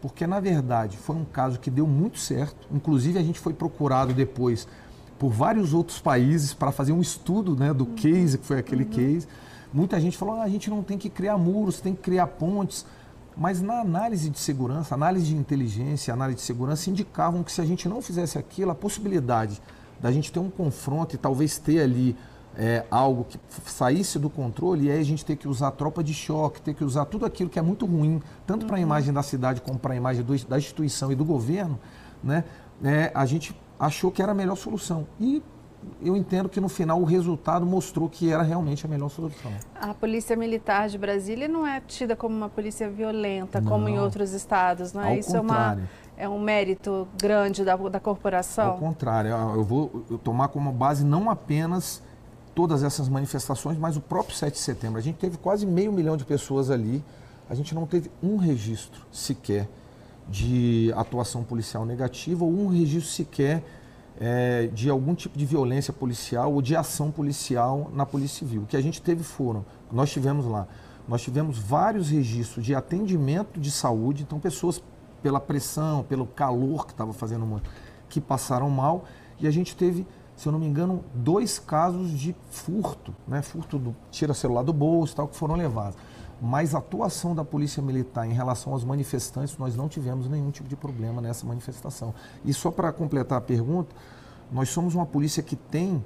Porque, 0.00 0.26
na 0.26 0.40
verdade, 0.40 0.96
foi 0.96 1.16
um 1.16 1.24
caso 1.24 1.58
que 1.58 1.70
deu 1.70 1.86
muito 1.86 2.18
certo. 2.18 2.66
Inclusive, 2.72 3.18
a 3.18 3.22
gente 3.22 3.38
foi 3.38 3.52
procurado 3.52 4.12
depois 4.12 4.66
por 5.18 5.30
vários 5.30 5.72
outros 5.72 6.00
países 6.00 6.52
para 6.52 6.72
fazer 6.72 6.92
um 6.92 7.00
estudo 7.00 7.56
né, 7.56 7.72
do 7.72 7.84
uhum. 7.84 7.94
case, 7.94 8.38
que 8.38 8.46
foi 8.46 8.58
aquele 8.58 8.84
uhum. 8.84 8.90
case. 8.90 9.26
Muita 9.72 10.00
gente 10.00 10.16
falou: 10.16 10.34
ah, 10.36 10.42
a 10.42 10.48
gente 10.48 10.70
não 10.70 10.82
tem 10.82 10.96
que 10.96 11.08
criar 11.08 11.36
muros, 11.36 11.80
tem 11.80 11.94
que 11.94 12.02
criar 12.02 12.26
pontes. 12.26 12.86
Mas 13.36 13.60
na 13.60 13.80
análise 13.80 14.30
de 14.30 14.38
segurança, 14.38 14.94
análise 14.94 15.26
de 15.26 15.36
inteligência, 15.36 16.14
análise 16.14 16.36
de 16.36 16.42
segurança 16.42 16.88
indicavam 16.88 17.42
que 17.42 17.50
se 17.50 17.60
a 17.60 17.64
gente 17.64 17.88
não 17.88 18.00
fizesse 18.00 18.38
aquilo, 18.38 18.70
a 18.70 18.74
possibilidade 18.74 19.60
da 20.00 20.12
gente 20.12 20.30
ter 20.30 20.38
um 20.38 20.50
confronto 20.50 21.14
e 21.14 21.18
talvez 21.18 21.58
ter 21.58 21.80
ali 21.80 22.16
é, 22.56 22.84
algo 22.90 23.24
que 23.24 23.38
saísse 23.66 24.18
do 24.18 24.30
controle, 24.30 24.86
e 24.86 24.90
aí 24.90 25.00
a 25.00 25.04
gente 25.04 25.24
ter 25.24 25.36
que 25.36 25.48
usar 25.48 25.72
tropa 25.72 26.04
de 26.04 26.14
choque, 26.14 26.60
ter 26.60 26.74
que 26.74 26.84
usar 26.84 27.04
tudo 27.06 27.26
aquilo 27.26 27.50
que 27.50 27.58
é 27.58 27.62
muito 27.62 27.84
ruim, 27.86 28.22
tanto 28.46 28.62
uhum. 28.62 28.68
para 28.68 28.76
a 28.76 28.80
imagem 28.80 29.12
da 29.12 29.22
cidade 29.22 29.60
como 29.60 29.78
para 29.78 29.94
a 29.94 29.96
imagem 29.96 30.22
do, 30.24 30.36
da 30.46 30.58
instituição 30.58 31.10
e 31.10 31.14
do 31.14 31.24
governo, 31.24 31.78
né? 32.22 32.44
É, 32.82 33.10
a 33.14 33.24
gente 33.26 33.58
achou 33.78 34.10
que 34.10 34.22
era 34.22 34.32
a 34.32 34.34
melhor 34.34 34.56
solução. 34.56 35.06
E 35.20 35.42
eu 36.02 36.16
entendo 36.16 36.48
que 36.48 36.60
no 36.60 36.68
final 36.68 37.00
o 37.00 37.04
resultado 37.04 37.64
mostrou 37.64 38.08
que 38.08 38.30
era 38.30 38.42
realmente 38.42 38.86
a 38.86 38.88
melhor 38.88 39.08
solução. 39.08 39.52
A 39.74 39.94
Polícia 39.94 40.36
Militar 40.36 40.88
de 40.88 40.98
Brasília 40.98 41.48
não 41.48 41.66
é 41.66 41.80
tida 41.80 42.14
como 42.16 42.34
uma 42.34 42.48
polícia 42.48 42.88
violenta, 42.88 43.60
não, 43.60 43.70
como 43.70 43.88
em 43.88 43.98
outros 43.98 44.32
estados, 44.32 44.92
não 44.92 45.02
é? 45.02 45.18
Isso 45.18 45.32
contrário. 45.32 45.82
é 45.82 45.82
uma 45.82 46.04
é 46.16 46.28
um 46.28 46.40
mérito 46.40 47.08
grande 47.20 47.64
da, 47.64 47.76
da 47.76 48.00
corporação? 48.00 48.72
Ao 48.72 48.78
contrário, 48.78 49.30
eu 49.30 49.64
vou 49.64 49.88
tomar 50.22 50.48
como 50.48 50.70
base 50.72 51.04
não 51.04 51.28
apenas 51.28 52.02
todas 52.54 52.84
essas 52.84 53.08
manifestações, 53.08 53.76
mas 53.76 53.96
o 53.96 54.00
próprio 54.00 54.34
7 54.34 54.54
de 54.54 54.60
setembro. 54.60 54.98
A 54.98 55.02
gente 55.02 55.16
teve 55.16 55.36
quase 55.36 55.66
meio 55.66 55.92
milhão 55.92 56.16
de 56.16 56.24
pessoas 56.24 56.70
ali, 56.70 57.02
a 57.50 57.54
gente 57.54 57.74
não 57.74 57.86
teve 57.86 58.10
um 58.22 58.36
registro 58.36 59.02
sequer 59.10 59.68
de 60.28 60.92
atuação 60.96 61.42
policial 61.42 61.84
negativa 61.84 62.44
ou 62.44 62.50
um 62.50 62.68
registro 62.68 63.10
sequer 63.10 63.62
é, 64.20 64.68
de 64.72 64.88
algum 64.88 65.14
tipo 65.14 65.36
de 65.36 65.44
violência 65.44 65.92
policial 65.92 66.52
ou 66.52 66.62
de 66.62 66.76
ação 66.76 67.10
policial 67.10 67.90
na 67.92 68.06
Polícia 68.06 68.38
Civil. 68.38 68.62
O 68.62 68.66
que 68.66 68.76
a 68.76 68.80
gente 68.80 69.02
teve 69.02 69.22
foram, 69.22 69.64
nós 69.90 70.10
tivemos 70.10 70.46
lá, 70.46 70.66
nós 71.08 71.22
tivemos 71.22 71.58
vários 71.58 72.10
registros 72.10 72.64
de 72.64 72.74
atendimento 72.74 73.60
de 73.60 73.70
saúde, 73.70 74.22
então 74.22 74.38
pessoas 74.38 74.82
pela 75.22 75.40
pressão, 75.40 76.02
pelo 76.04 76.26
calor 76.26 76.86
que 76.86 76.92
estava 76.92 77.12
fazendo 77.12 77.44
muito, 77.44 77.68
que 78.08 78.20
passaram 78.20 78.70
mal, 78.70 79.04
e 79.40 79.46
a 79.46 79.50
gente 79.50 79.74
teve, 79.76 80.06
se 80.36 80.46
eu 80.46 80.52
não 80.52 80.58
me 80.58 80.66
engano, 80.66 81.04
dois 81.14 81.58
casos 81.58 82.10
de 82.10 82.34
furto, 82.50 83.14
né? 83.26 83.42
furto 83.42 83.78
do 83.78 83.96
tira 84.10 84.32
celular 84.34 84.62
do 84.62 84.72
bolso, 84.72 85.16
tal, 85.16 85.28
que 85.28 85.36
foram 85.36 85.56
levados 85.56 85.96
mas 86.44 86.74
a 86.74 86.78
atuação 86.78 87.34
da 87.34 87.42
Polícia 87.42 87.82
Militar 87.82 88.26
em 88.26 88.34
relação 88.34 88.74
aos 88.74 88.84
manifestantes, 88.84 89.56
nós 89.56 89.74
não 89.74 89.88
tivemos 89.88 90.28
nenhum 90.28 90.50
tipo 90.50 90.68
de 90.68 90.76
problema 90.76 91.22
nessa 91.22 91.46
manifestação. 91.46 92.12
E 92.44 92.52
só 92.52 92.70
para 92.70 92.92
completar 92.92 93.38
a 93.38 93.40
pergunta, 93.40 93.96
nós 94.52 94.68
somos 94.68 94.94
uma 94.94 95.06
polícia 95.06 95.42
que 95.42 95.56
tem 95.56 96.04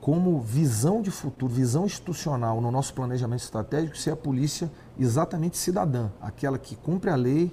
como 0.00 0.40
visão 0.40 1.00
de 1.00 1.12
futuro, 1.12 1.52
visão 1.52 1.86
institucional 1.86 2.60
no 2.60 2.72
nosso 2.72 2.92
planejamento 2.94 3.42
estratégico, 3.42 3.96
ser 3.96 4.10
a 4.10 4.16
polícia 4.16 4.68
exatamente 4.98 5.56
cidadã, 5.56 6.10
aquela 6.20 6.58
que 6.58 6.74
cumpre 6.74 7.08
a 7.08 7.14
lei, 7.14 7.52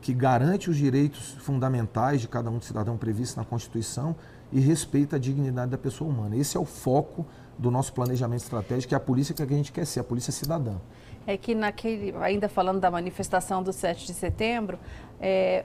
que 0.00 0.14
garante 0.14 0.70
os 0.70 0.76
direitos 0.76 1.32
fundamentais 1.40 2.20
de 2.20 2.28
cada 2.28 2.48
um 2.48 2.60
cidadão 2.60 2.96
previsto 2.96 3.36
na 3.36 3.44
Constituição 3.44 4.14
e 4.52 4.60
respeita 4.60 5.16
a 5.16 5.18
dignidade 5.18 5.72
da 5.72 5.78
pessoa 5.78 6.08
humana. 6.08 6.36
Esse 6.36 6.56
é 6.56 6.60
o 6.60 6.64
foco 6.64 7.26
do 7.58 7.72
nosso 7.72 7.92
planejamento 7.92 8.42
estratégico, 8.42 8.90
que 8.90 8.94
é 8.94 8.98
a 8.98 9.00
polícia 9.00 9.34
que 9.34 9.42
a 9.42 9.46
gente 9.46 9.72
quer 9.72 9.84
ser, 9.84 9.98
a 9.98 10.04
polícia 10.04 10.32
cidadã 10.32 10.76
é 11.26 11.36
que 11.36 11.54
naquele, 11.54 12.14
ainda 12.20 12.48
falando 12.48 12.80
da 12.80 12.90
manifestação 12.90 13.62
do 13.62 13.72
7 13.72 14.06
de 14.06 14.14
setembro, 14.14 14.78
é, 15.20 15.64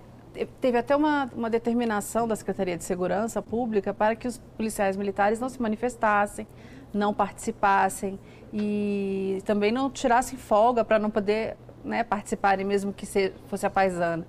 teve 0.61 0.77
até 0.77 0.95
uma, 0.95 1.29
uma 1.35 1.49
determinação 1.49 2.27
da 2.27 2.35
Secretaria 2.35 2.77
de 2.77 2.83
Segurança 2.83 3.41
Pública 3.41 3.93
para 3.93 4.15
que 4.15 4.27
os 4.27 4.37
policiais 4.55 4.95
militares 4.95 5.39
não 5.39 5.49
se 5.49 5.61
manifestassem, 5.61 6.47
não 6.93 7.13
participassem 7.13 8.19
e 8.53 9.41
também 9.45 9.71
não 9.71 9.89
tirassem 9.89 10.37
folga 10.37 10.85
para 10.85 10.99
não 10.99 11.09
poder 11.09 11.57
né, 11.83 12.03
participarem, 12.03 12.65
mesmo 12.65 12.93
que 12.93 13.05
se, 13.05 13.33
fosse 13.47 13.65
a 13.65 13.69
paisana. 13.69 14.25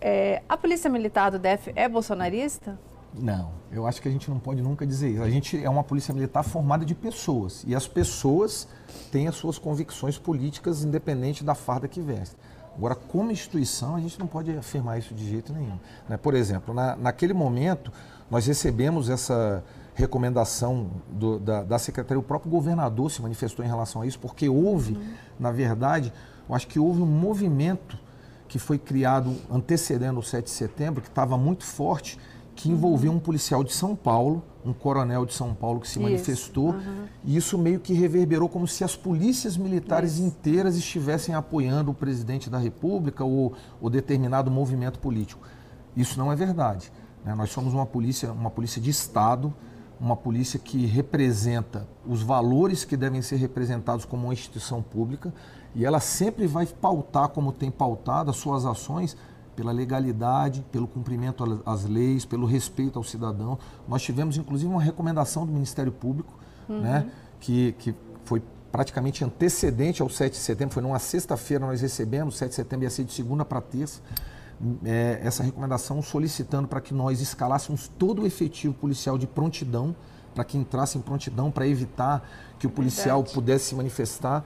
É, 0.00 0.42
a 0.48 0.56
Polícia 0.56 0.90
Militar 0.90 1.30
do 1.30 1.38
DF 1.38 1.72
é 1.74 1.88
bolsonarista? 1.88 2.78
Não, 3.16 3.52
eu 3.70 3.86
acho 3.86 4.02
que 4.02 4.08
a 4.08 4.10
gente 4.10 4.28
não 4.28 4.38
pode 4.38 4.60
nunca 4.60 4.86
dizer 4.86 5.10
isso. 5.10 5.22
A 5.22 5.30
gente 5.30 5.62
é 5.62 5.70
uma 5.70 5.84
polícia 5.84 6.12
militar 6.12 6.42
formada 6.42 6.84
de 6.84 6.94
pessoas 6.94 7.64
e 7.66 7.74
as 7.74 7.86
pessoas 7.86 8.68
têm 9.10 9.28
as 9.28 9.36
suas 9.36 9.58
convicções 9.58 10.18
políticas 10.18 10.84
independente 10.84 11.44
da 11.44 11.54
farda 11.54 11.88
que 11.88 12.00
veste. 12.00 12.36
Agora, 12.76 12.94
como 12.94 13.30
instituição, 13.30 13.94
a 13.94 14.00
gente 14.00 14.18
não 14.18 14.26
pode 14.26 14.50
afirmar 14.56 14.98
isso 14.98 15.14
de 15.14 15.28
jeito 15.28 15.52
nenhum. 15.52 15.78
Né? 16.08 16.16
Por 16.16 16.34
exemplo, 16.34 16.74
na, 16.74 16.96
naquele 16.96 17.32
momento, 17.32 17.92
nós 18.30 18.46
recebemos 18.46 19.08
essa 19.08 19.62
recomendação 19.94 20.90
do, 21.08 21.38
da, 21.38 21.62
da 21.62 21.78
Secretaria, 21.78 22.18
o 22.18 22.22
próprio 22.22 22.50
governador 22.50 23.10
se 23.10 23.22
manifestou 23.22 23.64
em 23.64 23.68
relação 23.68 24.02
a 24.02 24.06
isso, 24.06 24.18
porque 24.18 24.48
houve, 24.48 24.94
uhum. 24.94 25.14
na 25.38 25.52
verdade, 25.52 26.12
eu 26.48 26.54
acho 26.54 26.66
que 26.66 26.80
houve 26.80 27.00
um 27.00 27.06
movimento 27.06 27.96
que 28.48 28.58
foi 28.58 28.76
criado 28.76 29.36
antecedendo 29.50 30.18
o 30.18 30.22
7 30.22 30.44
de 30.44 30.50
setembro, 30.50 31.00
que 31.00 31.08
estava 31.08 31.38
muito 31.38 31.64
forte, 31.64 32.18
que 32.54 32.70
envolveu 32.70 33.12
um 33.12 33.18
policial 33.18 33.64
de 33.64 33.72
São 33.72 33.96
Paulo, 33.96 34.42
um 34.64 34.72
coronel 34.72 35.26
de 35.26 35.34
São 35.34 35.54
Paulo 35.54 35.80
que 35.80 35.88
se 35.88 35.98
isso. 35.98 36.02
manifestou, 36.02 36.70
uhum. 36.70 37.04
e 37.24 37.36
isso 37.36 37.58
meio 37.58 37.80
que 37.80 37.92
reverberou 37.92 38.48
como 38.48 38.66
se 38.66 38.84
as 38.84 38.96
polícias 38.96 39.56
militares 39.56 40.14
isso. 40.14 40.22
inteiras 40.22 40.76
estivessem 40.76 41.34
apoiando 41.34 41.90
o 41.90 41.94
presidente 41.94 42.48
da 42.48 42.58
República 42.58 43.24
ou, 43.24 43.52
ou 43.80 43.90
determinado 43.90 44.50
movimento 44.50 44.98
político. 44.98 45.46
Isso 45.96 46.18
não 46.18 46.32
é 46.32 46.36
verdade. 46.36 46.90
Né? 47.24 47.34
Nós 47.34 47.50
somos 47.50 47.74
uma 47.74 47.86
polícia, 47.86 48.32
uma 48.32 48.50
polícia 48.50 48.80
de 48.80 48.90
Estado, 48.90 49.52
uma 50.00 50.16
polícia 50.16 50.58
que 50.58 50.86
representa 50.86 51.86
os 52.06 52.22
valores 52.22 52.84
que 52.84 52.96
devem 52.96 53.22
ser 53.22 53.36
representados 53.36 54.04
como 54.04 54.24
uma 54.24 54.32
instituição 54.32 54.82
pública 54.82 55.32
e 55.74 55.84
ela 55.84 56.00
sempre 56.00 56.46
vai 56.46 56.66
pautar, 56.66 57.28
como 57.28 57.52
tem 57.52 57.70
pautado, 57.70 58.30
as 58.30 58.36
suas 58.36 58.64
ações 58.64 59.16
pela 59.54 59.72
legalidade, 59.72 60.64
pelo 60.70 60.86
cumprimento 60.86 61.62
às 61.64 61.84
leis, 61.84 62.24
pelo 62.24 62.46
respeito 62.46 62.98
ao 62.98 63.04
cidadão. 63.04 63.58
Nós 63.88 64.02
tivemos, 64.02 64.36
inclusive, 64.36 64.70
uma 64.70 64.82
recomendação 64.82 65.46
do 65.46 65.52
Ministério 65.52 65.92
Público, 65.92 66.32
uhum. 66.68 66.80
né, 66.80 67.10
que, 67.40 67.72
que 67.78 67.94
foi 68.24 68.42
praticamente 68.72 69.24
antecedente 69.24 70.02
ao 70.02 70.10
7 70.10 70.32
de 70.32 70.38
setembro, 70.38 70.74
foi 70.74 70.82
numa 70.82 70.98
sexta-feira 70.98 71.64
nós 71.64 71.80
recebemos, 71.80 72.36
7 72.36 72.48
de 72.48 72.56
setembro 72.56 72.84
ia 72.84 72.90
ser 72.90 73.04
de 73.04 73.12
segunda 73.12 73.44
para 73.44 73.60
terça, 73.60 74.00
é, 74.84 75.20
essa 75.22 75.42
recomendação 75.42 76.02
solicitando 76.02 76.66
para 76.66 76.80
que 76.80 76.92
nós 76.92 77.20
escalássemos 77.20 77.88
todo 77.98 78.22
o 78.22 78.26
efetivo 78.26 78.74
policial 78.74 79.16
de 79.16 79.26
prontidão, 79.26 79.94
para 80.34 80.42
que 80.42 80.58
entrasse 80.58 80.98
em 80.98 81.00
prontidão, 81.00 81.50
para 81.50 81.66
evitar 81.68 82.28
que 82.58 82.66
o 82.66 82.70
policial 82.70 83.18
Verdade. 83.18 83.34
pudesse 83.34 83.64
se 83.66 83.74
manifestar. 83.76 84.44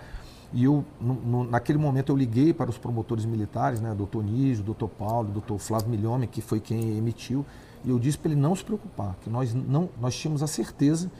E 0.53 0.65
eu, 0.65 0.85
no, 1.01 1.15
no, 1.15 1.45
naquele 1.45 1.79
momento 1.79 2.11
eu 2.11 2.17
liguei 2.17 2.55
para 2.55 2.71
os 2.71 2.79
promotores 2.79 3.25
militares, 3.25 3.81
né, 3.81 3.95
doutor 3.95 4.25
Nísio, 4.25 4.65
doutor 4.65 4.89
Paulo, 4.89 5.29
doutor 5.29 5.59
Flávio 5.59 5.89
Milhome, 5.91 6.27
que 6.27 6.41
foi 6.41 6.59
quem 6.59 6.97
emitiu, 6.97 7.45
e 7.85 7.91
eu 7.91 7.99
disse 7.99 8.17
para 8.17 8.33
ele 8.33 8.41
não 8.41 8.57
se 8.57 8.65
preocupar, 8.65 9.17
que 9.21 9.29
nós, 9.29 9.53
não, 9.53 9.89
nós 10.01 10.17
tínhamos 10.17 10.43
a 10.43 10.47
certeza 10.47 11.11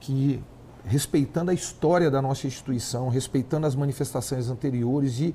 que, 0.00 0.42
respeitando 0.84 1.52
a 1.52 1.54
história 1.54 2.10
da 2.10 2.20
nossa 2.20 2.46
instituição, 2.46 3.08
respeitando 3.08 3.66
as 3.66 3.74
manifestações 3.74 4.50
anteriores 4.50 5.20
e 5.20 5.34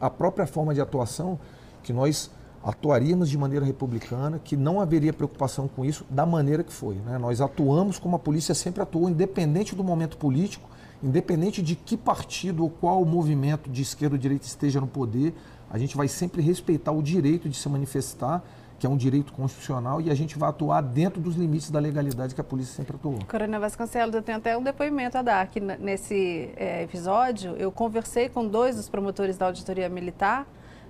a 0.00 0.10
própria 0.10 0.46
forma 0.46 0.74
de 0.74 0.80
atuação, 0.80 1.38
que 1.84 1.92
nós 1.92 2.30
atuaríamos 2.64 3.30
de 3.30 3.38
maneira 3.38 3.64
republicana, 3.64 4.40
que 4.42 4.56
não 4.56 4.80
haveria 4.80 5.12
preocupação 5.12 5.68
com 5.68 5.84
isso 5.84 6.04
da 6.10 6.26
maneira 6.26 6.64
que 6.64 6.72
foi. 6.72 6.96
Né? 6.96 7.16
Nós 7.16 7.40
atuamos 7.40 7.98
como 7.98 8.16
a 8.16 8.18
polícia 8.18 8.54
sempre 8.54 8.82
atuou, 8.82 9.08
independente 9.08 9.76
do 9.76 9.84
momento 9.84 10.16
político, 10.16 10.68
independente 11.02 11.62
de 11.62 11.74
que 11.76 11.96
partido 11.96 12.62
ou 12.62 12.70
qual 12.70 13.04
movimento 13.04 13.70
de 13.70 13.82
esquerda 13.82 14.16
ou 14.16 14.18
direita 14.18 14.46
esteja 14.46 14.80
no 14.80 14.86
poder, 14.86 15.34
a 15.70 15.78
gente 15.78 15.96
vai 15.96 16.08
sempre 16.08 16.42
respeitar 16.42 16.92
o 16.92 17.02
direito 17.02 17.48
de 17.48 17.56
se 17.56 17.68
manifestar, 17.68 18.42
que 18.78 18.86
é 18.86 18.90
um 18.90 18.96
direito 18.96 19.32
constitucional, 19.32 20.00
e 20.00 20.10
a 20.10 20.14
gente 20.14 20.38
vai 20.38 20.48
atuar 20.48 20.80
dentro 20.80 21.20
dos 21.20 21.34
limites 21.34 21.70
da 21.70 21.80
legalidade 21.80 22.34
que 22.34 22.40
a 22.40 22.44
polícia 22.44 22.74
sempre 22.74 22.96
atuou. 22.96 23.18
Coronel 23.28 23.60
Vasconcelos, 23.60 24.14
eu 24.14 24.22
tenho 24.22 24.38
até 24.38 24.56
um 24.56 24.62
depoimento 24.62 25.18
a 25.18 25.22
dar, 25.22 25.46
que 25.48 25.60
nesse 25.60 26.50
é, 26.56 26.82
episódio 26.82 27.56
eu 27.56 27.72
conversei 27.72 28.28
com 28.28 28.46
dois 28.46 28.76
dos 28.76 28.88
promotores 28.88 29.36
da 29.36 29.46
auditoria 29.46 29.88
militar, 29.88 30.46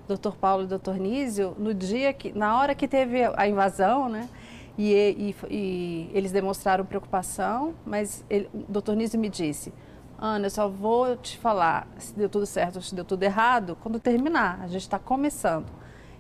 Dr. 0.07 0.33
Paulo 0.41 0.65
e 0.65 0.67
Dr. 0.67 0.99
Nísio, 0.99 1.55
no 1.59 1.75
dia 1.75 2.13
que, 2.13 2.33
na 2.33 2.59
hora 2.59 2.75
que 2.75 2.89
teve 2.89 3.25
a 3.37 3.47
invasão, 3.47 4.09
né? 4.09 4.29
E, 4.77 4.93
e, 4.93 5.37
e 5.51 6.11
eles 6.15 6.31
demonstraram 6.31 6.85
preocupação, 6.85 7.75
mas 7.85 8.25
ele, 8.31 8.49
o 8.55 8.81
Dr. 8.81 8.93
Nísio 8.93 9.19
me 9.19 9.29
disse, 9.29 9.73
Ana, 10.19 10.47
eu 10.47 10.51
só 10.51 10.69
vou 10.69 11.17
te 11.17 11.39
falar 11.39 11.87
se 11.97 12.13
deu 12.13 12.29
tudo 12.29 12.45
certo 12.45 12.77
ou 12.77 12.83
se 12.83 12.93
deu 12.93 13.05
tudo 13.05 13.23
errado 13.23 13.77
quando 13.81 14.01
terminar. 14.01 14.61
A 14.63 14.67
gente 14.67 14.83
está 14.83 14.99
começando. 14.99 15.67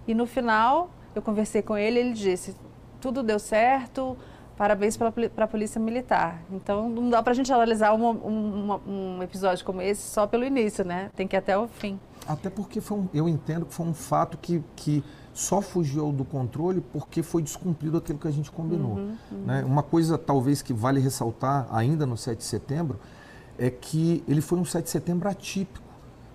E 0.07 0.14
no 0.14 0.25
final, 0.25 0.90
eu 1.14 1.21
conversei 1.21 1.62
com 1.62 1.76
ele 1.76 1.99
ele 1.99 2.12
disse: 2.12 2.55
tudo 3.00 3.25
deu 3.25 3.40
certo, 3.40 4.17
parabéns 4.57 4.97
para 4.97 5.12
a 5.45 5.49
Polícia 5.49 5.81
Militar. 5.81 6.40
Então, 6.52 6.88
não 6.88 7.11
dá 7.11 7.21
para 7.23 7.33
a 7.33 7.35
gente 7.35 7.52
analisar 7.52 7.93
um, 7.93 9.21
episódio 9.21 9.64
como 9.64 9.83
esse 9.83 10.02
só 10.02 10.28
pelo 10.28 10.45
início, 10.45 10.85
né? 10.85 11.11
Tem 11.17 11.26
que 11.26 11.35
ir 11.35 11.38
até 11.38 11.59
o 11.59 11.67
fim. 11.67 11.99
Até 12.26 12.49
porque 12.49 12.81
foi 12.81 12.99
um, 12.99 13.09
eu 13.12 13.28
entendo 13.28 13.67
que 13.67 13.75
foi 13.75 13.87
um 13.87 13.95
fato 13.95 14.38
que, 14.38 14.62
que 14.76 15.02
só 15.35 15.61
fugiu 15.61 16.12
do 16.12 16.25
controle 16.25 16.81
porque 16.81 17.23
foi 17.23 17.43
descumprido 17.43 17.97
aquilo 17.97 18.19
que 18.19 18.28
a 18.28 18.31
gente 18.31 18.50
combinou. 18.50 18.93
Uhum, 18.93 19.17
uhum. 19.33 19.38
Né? 19.45 19.64
Uma 19.64 19.83
coisa, 19.83 20.17
talvez, 20.17 20.62
que 20.62 20.73
vale 20.73 21.00
ressaltar 21.00 21.67
ainda 21.71 22.07
no 22.07 22.17
7 22.17 22.38
de 22.38 22.45
setembro 22.45 23.00
é 23.58 23.70
que 23.70 24.22
ele 24.28 24.40
foi 24.40 24.58
um 24.58 24.64
7 24.64 24.84
de 24.84 24.90
setembro 24.90 25.28
atípico 25.28 25.84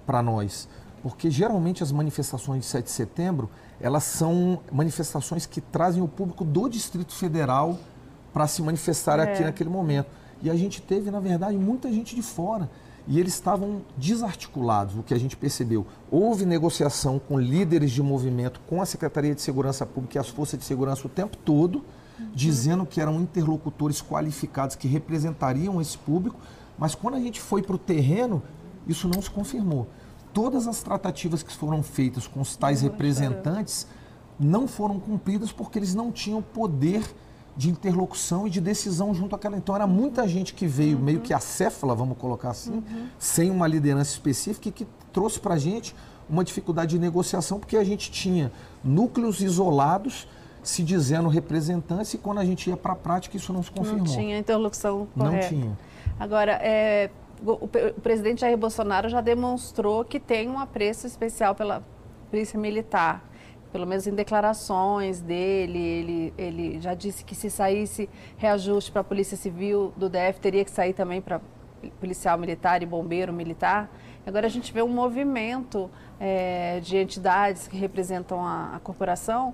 para 0.06 0.22
nós, 0.22 0.68
porque 1.02 1.32
geralmente 1.32 1.82
as 1.82 1.92
manifestações 1.92 2.62
de 2.62 2.66
7 2.68 2.86
de 2.86 2.92
setembro, 2.92 3.50
elas 3.80 4.04
são 4.04 4.60
manifestações 4.72 5.46
que 5.46 5.62
trazem 5.62 6.02
o 6.02 6.08
público 6.08 6.44
do 6.44 6.70
Distrito 6.70 7.14
Federal 7.14 7.78
para 8.34 8.48
se 8.48 8.62
manifestar 8.62 9.20
é. 9.20 9.24
aqui 9.24 9.44
naquele 9.44 9.70
momento. 9.70 10.08
E 10.42 10.50
a 10.50 10.56
gente 10.56 10.82
teve, 10.82 11.10
na 11.10 11.20
verdade, 11.20 11.58
muita 11.58 11.90
gente 11.92 12.16
de 12.16 12.22
fora. 12.22 12.70
E 13.08 13.20
eles 13.20 13.34
estavam 13.34 13.82
desarticulados, 13.98 14.98
o 14.98 15.04
que 15.04 15.14
a 15.14 15.20
gente 15.20 15.36
percebeu. 15.36 15.86
Houve 16.10 16.46
negociação 16.46 17.20
com 17.20 17.38
líderes 17.38 17.92
de 17.92 18.02
movimento, 18.02 18.62
com 18.68 18.82
a 18.82 18.86
Secretaria 18.86 19.36
de 19.36 19.42
Segurança 19.42 19.86
Pública 19.86 20.18
e 20.18 20.20
as 20.20 20.30
Forças 20.30 20.58
de 20.58 20.66
Segurança 20.66 21.06
o 21.06 21.10
tempo 21.10 21.36
todo, 21.38 21.84
uhum. 22.18 22.32
dizendo 22.34 22.86
que 22.86 23.02
eram 23.02 23.20
interlocutores 23.22 24.02
qualificados 24.02 24.78
que 24.78 24.88
representariam 24.88 25.82
esse 25.82 25.98
público, 25.98 26.40
mas 26.78 26.96
quando 26.96 27.16
a 27.16 27.20
gente 27.20 27.40
foi 27.40 27.62
para 27.62 27.76
o 27.76 27.80
terreno, 27.80 28.42
isso 28.88 29.08
não 29.08 29.22
se 29.22 29.30
confirmou. 29.30 29.88
Todas 30.34 30.68
as 30.68 30.82
tratativas 30.82 31.44
que 31.44 31.54
foram 31.54 31.84
feitas 31.84 32.28
com 32.28 32.42
os 32.42 32.56
tais 32.56 32.82
representantes 32.82 33.88
não 34.40 34.68
foram 34.68 35.00
cumpridas 35.00 35.52
porque 35.52 35.78
eles 35.78 35.94
não 35.94 36.12
tinham 36.12 36.42
poder 36.42 37.04
de 37.56 37.70
interlocução 37.70 38.48
e 38.48 38.50
de 38.50 38.60
decisão 38.60 39.14
junto 39.14 39.36
àquela. 39.36 39.56
Então 39.56 39.76
era 39.76 39.86
muita 39.86 40.28
gente 40.28 40.54
que 40.54 40.66
veio 40.66 40.98
uhum. 40.98 41.04
meio 41.04 41.20
que 41.22 41.34
acéfala, 41.34 41.94
vamos 41.94 42.18
colocar 42.18 42.50
assim, 42.50 42.74
uhum. 42.74 43.08
sem 43.20 43.52
uma 43.52 43.68
liderança 43.68 44.12
específica 44.12 44.70
e 44.70 44.72
que 44.72 44.88
trouxe 45.12 45.40
para 45.40 45.54
a 45.54 45.58
gente 45.58 45.96
uma 46.30 46.44
dificuldade 46.44 46.92
de 46.92 47.00
negociação 47.00 47.60
porque 47.60 47.78
a 47.78 47.84
gente 47.84 48.10
tinha 48.10 48.52
núcleos 48.84 49.42
isolados 49.42 50.28
se 50.64 50.82
dizendo 50.82 51.28
representantes 51.28 52.14
e 52.14 52.18
quando 52.18 52.40
a 52.40 52.46
gente 52.46 52.70
ia 52.70 52.78
para 52.78 52.94
a 52.94 52.96
prática 52.96 53.38
isso 53.38 53.52
não 53.54 53.62
se 53.62 53.70
confirmou. 53.70 54.06
Não 54.06 54.14
tinha 54.14 54.38
interlocução 54.38 55.08
correta. 55.14 55.42
Não 55.42 55.50
tinha. 55.50 55.78
Agora, 56.20 56.54
é, 56.62 57.10
o, 57.46 57.52
o, 57.52 57.68
presidente 58.02 58.42
Jair 58.42 58.58
Bolsonaro 58.58 59.10
já 59.10 59.22
demonstrou 59.22 60.06
que 60.06 60.20
tem 60.20 60.50
um 60.50 60.60
apreço 60.60 61.08
especial 61.08 61.54
pela 61.56 61.84
polícia 62.30 62.60
militar. 62.60 63.24
Pelo 63.72 63.88
menos 63.88 64.06
em 64.06 64.14
declarações 64.14 65.20
dele, 65.20 65.80
ele, 65.80 66.34
ele 66.38 66.82
já 66.82 66.94
disse 66.94 67.26
que 67.26 67.34
se 67.34 67.50
saísse 67.50 68.08
reajuste 68.38 68.92
para 68.92 69.02
a 69.02 69.04
Polícia 69.04 69.36
Civil 69.36 69.92
do 69.98 70.08
DF, 70.08 70.40
teria 70.40 70.64
que 70.64 70.70
sair 70.70 70.94
também 70.94 71.20
para 71.20 71.42
policial 72.00 72.38
militar 72.38 72.82
e 72.84 72.86
bombeiro 72.86 73.34
militar. 73.34 73.90
Agora 74.26 74.46
a 74.46 74.50
gente 74.50 74.72
vê 74.72 74.82
um 74.82 74.88
movimento 74.88 75.90
é, 76.20 76.80
de 76.82 76.98
entidades 76.98 77.68
que 77.68 77.76
representam 77.76 78.46
a, 78.46 78.76
a 78.76 78.80
corporação 78.80 79.54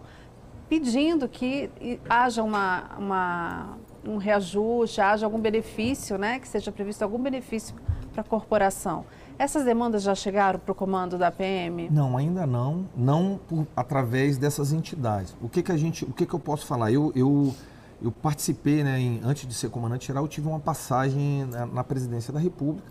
pedindo 0.69 1.27
que 1.27 1.71
haja 2.07 2.43
uma, 2.43 2.91
uma 2.97 3.77
um 4.05 4.17
reajuste, 4.17 5.01
haja 5.01 5.25
algum 5.25 5.39
benefício, 5.39 6.17
né, 6.17 6.39
que 6.39 6.47
seja 6.47 6.71
previsto 6.71 7.01
algum 7.01 7.19
benefício 7.19 7.75
para 8.11 8.21
a 8.21 8.23
corporação. 8.23 9.05
Essas 9.37 9.63
demandas 9.63 10.03
já 10.03 10.13
chegaram 10.13 10.59
para 10.59 10.71
o 10.71 10.75
comando 10.75 11.17
da 11.17 11.31
PM? 11.31 11.89
Não, 11.89 12.17
ainda 12.17 12.45
não, 12.45 12.85
não 12.95 13.39
por, 13.47 13.65
através 13.75 14.37
dessas 14.37 14.73
entidades. 14.73 15.35
O 15.41 15.47
que 15.47 15.63
que 15.63 15.71
a 15.71 15.77
gente, 15.77 16.03
o 16.03 16.11
que 16.11 16.25
que 16.25 16.33
eu 16.33 16.39
posso 16.39 16.65
falar? 16.65 16.91
Eu, 16.91 17.13
eu, 17.15 17.55
eu 18.01 18.11
participei, 18.11 18.83
né, 18.83 18.99
em, 18.99 19.21
antes 19.23 19.47
de 19.47 19.53
ser 19.53 19.69
comandante 19.69 20.07
geral, 20.07 20.25
eu 20.25 20.27
tive 20.27 20.47
uma 20.47 20.59
passagem 20.59 21.45
na, 21.45 21.65
na 21.65 21.83
presidência 21.83 22.33
da 22.33 22.39
República 22.39 22.85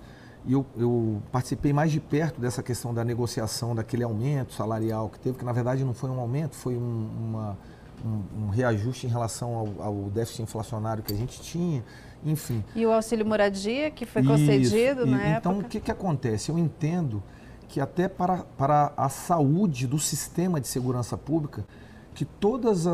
e 0.46 0.52
eu, 0.54 0.64
eu, 0.78 1.20
participei 1.30 1.72
mais 1.72 1.92
de 1.92 2.00
perto 2.00 2.40
dessa 2.40 2.62
questão 2.62 2.94
da 2.94 3.04
negociação 3.04 3.74
daquele 3.74 4.02
aumento 4.02 4.54
salarial 4.54 5.10
que 5.10 5.18
teve, 5.18 5.36
que 5.36 5.44
na 5.44 5.52
verdade 5.52 5.84
não 5.84 5.92
foi 5.92 6.08
um 6.08 6.18
aumento, 6.18 6.54
foi 6.54 6.74
um, 6.74 7.10
uma 7.28 7.58
um, 8.04 8.44
um 8.44 8.48
reajuste 8.48 9.06
em 9.06 9.10
relação 9.10 9.54
ao, 9.54 9.82
ao, 9.82 9.94
déficit 10.10 10.42
inflacionário 10.42 11.02
que 11.02 11.12
a 11.12 11.16
gente 11.16 11.40
tinha, 11.40 11.84
enfim. 12.24 12.64
E 12.74 12.84
o 12.84 12.92
auxílio 12.92 13.26
moradia 13.26 13.90
que 13.90 14.06
foi 14.06 14.22
concedido 14.22 15.02
Isso. 15.02 15.06
na 15.06 15.18
e, 15.18 15.30
época? 15.32 15.38
Então, 15.38 15.58
o 15.58 15.64
que, 15.64 15.80
que 15.80 15.90
acontece? 15.90 16.50
Eu 16.50 16.58
entendo 16.58 17.22
que 17.68 17.80
até 17.80 18.08
para, 18.08 18.38
para 18.56 18.92
a 18.96 19.08
saúde 19.08 19.86
do 19.86 19.98
sistema 19.98 20.60
de 20.60 20.66
segurança 20.66 21.16
pública, 21.16 21.66
que 22.14 22.24
todos 22.24 22.84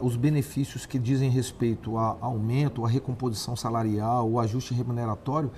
os 0.00 0.16
benefícios 0.16 0.86
que 0.86 0.98
dizem 0.98 1.28
respeito 1.28 1.98
a 1.98 2.16
aumento, 2.20 2.84
a 2.84 2.88
recomposição 2.88 3.54
salarial, 3.54 4.30
o 4.30 4.40
ajuste 4.40 4.72
remuneratório, 4.72 5.50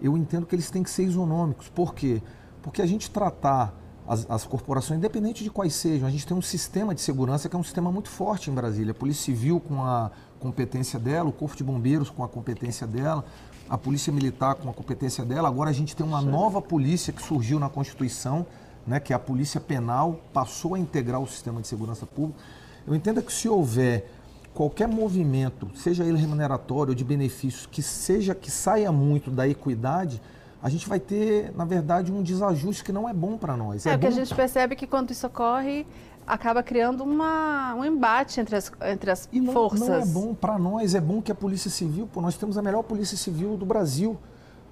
eu 0.00 0.16
entendo 0.16 0.46
que 0.46 0.54
eles 0.54 0.70
têm 0.70 0.82
que 0.82 0.90
ser 0.90 1.04
isonômicos. 1.04 1.68
Por 1.68 1.94
quê? 1.94 2.22
Porque 2.62 2.80
a 2.80 2.86
gente 2.86 3.10
tratar 3.10 3.74
as, 4.06 4.28
as, 4.28 4.44
corporações, 4.44 4.98
independente 4.98 5.44
de 5.44 5.50
quais 5.50 5.74
sejam, 5.74 6.08
a 6.08 6.10
gente 6.10 6.26
tem 6.26 6.36
um 6.36 6.42
sistema 6.42 6.94
de 6.94 7.00
segurança 7.00 7.48
que 7.48 7.54
é 7.54 7.58
um 7.58 7.62
sistema 7.62 7.90
muito 7.90 8.08
forte 8.08 8.50
em 8.50 8.54
Brasília. 8.54 8.90
A 8.90 8.94
Polícia 8.94 9.24
Civil 9.24 9.60
com 9.60 9.82
a 9.84 10.10
competência 10.40 10.98
dela, 10.98 11.28
o 11.28 11.32
Corpo 11.32 11.56
de 11.56 11.62
Bombeiros 11.62 12.10
com 12.10 12.24
a 12.24 12.28
competência 12.28 12.86
dela, 12.86 13.24
a 13.68 13.78
Polícia 13.78 14.12
Militar 14.12 14.56
com 14.56 14.68
a 14.68 14.72
competência 14.72 15.24
dela. 15.24 15.48
Agora 15.48 15.70
a 15.70 15.72
gente 15.72 15.94
tem 15.94 16.04
uma 16.04 16.20
Sim. 16.20 16.30
nova 16.30 16.60
polícia 16.60 17.12
que 17.12 17.22
surgiu 17.22 17.60
na 17.60 17.68
Constituição, 17.68 18.44
né, 18.86 18.98
que 18.98 19.12
é 19.12 19.16
a 19.16 19.18
Polícia 19.18 19.60
Penal, 19.60 20.20
passou 20.32 20.74
a 20.74 20.78
integrar 20.78 21.20
o 21.20 21.26
sistema 21.26 21.60
de 21.60 21.68
segurança 21.68 22.04
pública. 22.04 22.40
Eu 22.86 22.94
entendo 22.94 23.22
que 23.22 23.32
se 23.32 23.48
houver 23.48 24.10
qualquer 24.52 24.88
movimento, 24.88 25.70
seja 25.76 26.04
ele 26.04 26.18
remuneratório 26.18 26.90
ou 26.90 26.94
de 26.94 27.04
benefícios, 27.04 27.66
que 27.66 27.82
seja 27.82 28.34
que 28.34 28.50
saia 28.50 28.90
muito 28.90 29.30
da 29.30 29.48
equidade, 29.48 30.20
a 30.62 30.68
gente 30.68 30.88
vai 30.88 31.00
ter, 31.00 31.52
na 31.56 31.64
verdade, 31.64 32.12
um 32.12 32.22
desajuste 32.22 32.84
que 32.84 32.92
não 32.92 33.08
é 33.08 33.12
bom 33.12 33.36
para 33.36 33.56
nós. 33.56 33.84
É, 33.84 33.90
é 33.90 33.98
que 33.98 34.06
a 34.06 34.10
gente 34.10 34.32
percebe 34.32 34.76
que 34.76 34.86
quando 34.86 35.10
isso 35.10 35.26
ocorre, 35.26 35.84
acaba 36.24 36.62
criando 36.62 37.02
uma, 37.02 37.74
um 37.74 37.84
embate 37.84 38.40
entre 38.40 38.54
as, 38.54 38.70
entre 38.82 39.10
as 39.10 39.28
e 39.32 39.40
não, 39.40 39.52
forças. 39.52 39.88
Não 39.88 39.94
é 39.94 40.06
bom 40.06 40.34
para 40.34 40.58
nós, 40.58 40.94
é 40.94 41.00
bom 41.00 41.20
que 41.20 41.32
a 41.32 41.34
Polícia 41.34 41.68
Civil, 41.68 42.06
pô, 42.06 42.20
nós 42.20 42.36
temos 42.36 42.56
a 42.56 42.62
melhor 42.62 42.84
Polícia 42.84 43.16
Civil 43.16 43.56
do 43.56 43.66
Brasil, 43.66 44.16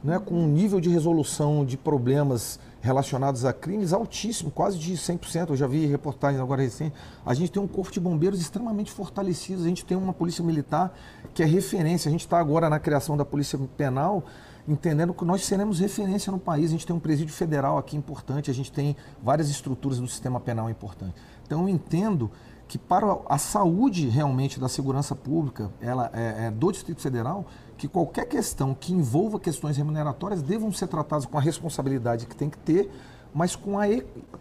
né, 0.02 0.18
com 0.18 0.34
um 0.34 0.46
nível 0.46 0.80
de 0.80 0.88
resolução 0.88 1.64
de 1.64 1.76
problemas 1.76 2.58
relacionados 2.80 3.44
a 3.44 3.52
crimes 3.52 3.92
altíssimo, 3.92 4.50
quase 4.50 4.78
de 4.78 4.94
100%. 4.94 5.50
Eu 5.50 5.56
já 5.56 5.66
vi 5.66 5.86
reportagens 5.86 6.40
agora 6.40 6.62
recente. 6.62 6.94
A 7.26 7.34
gente 7.34 7.52
tem 7.52 7.62
um 7.62 7.66
corpo 7.66 7.92
de 7.92 8.00
bombeiros 8.00 8.40
extremamente 8.40 8.90
fortalecido, 8.90 9.62
a 9.62 9.66
gente 9.66 9.84
tem 9.84 9.96
uma 9.96 10.12
polícia 10.12 10.42
militar 10.42 10.96
que 11.34 11.42
é 11.42 11.46
referência. 11.46 12.08
A 12.08 12.12
gente 12.12 12.22
está 12.22 12.38
agora 12.38 12.70
na 12.70 12.78
criação 12.78 13.16
da 13.16 13.24
polícia 13.24 13.58
penal, 13.76 14.24
entendendo 14.66 15.12
que 15.14 15.24
nós 15.24 15.44
seremos 15.44 15.78
referência 15.78 16.30
no 16.30 16.38
país. 16.38 16.66
A 16.66 16.72
gente 16.72 16.86
tem 16.86 16.94
um 16.94 17.00
presídio 17.00 17.34
federal 17.34 17.78
aqui 17.78 17.96
importante, 17.96 18.50
a 18.50 18.54
gente 18.54 18.70
tem 18.70 18.96
várias 19.22 19.48
estruturas 19.48 19.98
do 19.98 20.08
sistema 20.08 20.40
penal 20.40 20.70
importante. 20.70 21.14
Então 21.46 21.62
eu 21.62 21.68
entendo 21.68 22.30
que 22.68 22.78
para 22.78 23.18
a 23.28 23.36
saúde 23.36 24.08
realmente 24.08 24.60
da 24.60 24.68
segurança 24.68 25.16
pública 25.16 25.72
ela 25.80 26.08
é, 26.14 26.46
é, 26.46 26.50
do 26.52 26.70
Distrito 26.70 27.00
Federal, 27.00 27.44
que 27.76 27.88
qualquer 27.88 28.26
questão 28.26 28.74
que 28.74 28.92
envolva 28.92 29.40
questões 29.40 29.76
remuneratórias 29.76 30.40
devam 30.40 30.70
ser 30.72 30.86
tratadas 30.86 31.26
com 31.26 31.36
a 31.36 31.40
responsabilidade 31.40 32.26
que 32.26 32.36
tem 32.36 32.48
que 32.48 32.58
ter, 32.58 32.88
mas 33.34 33.56
com 33.56 33.78
a, 33.78 33.86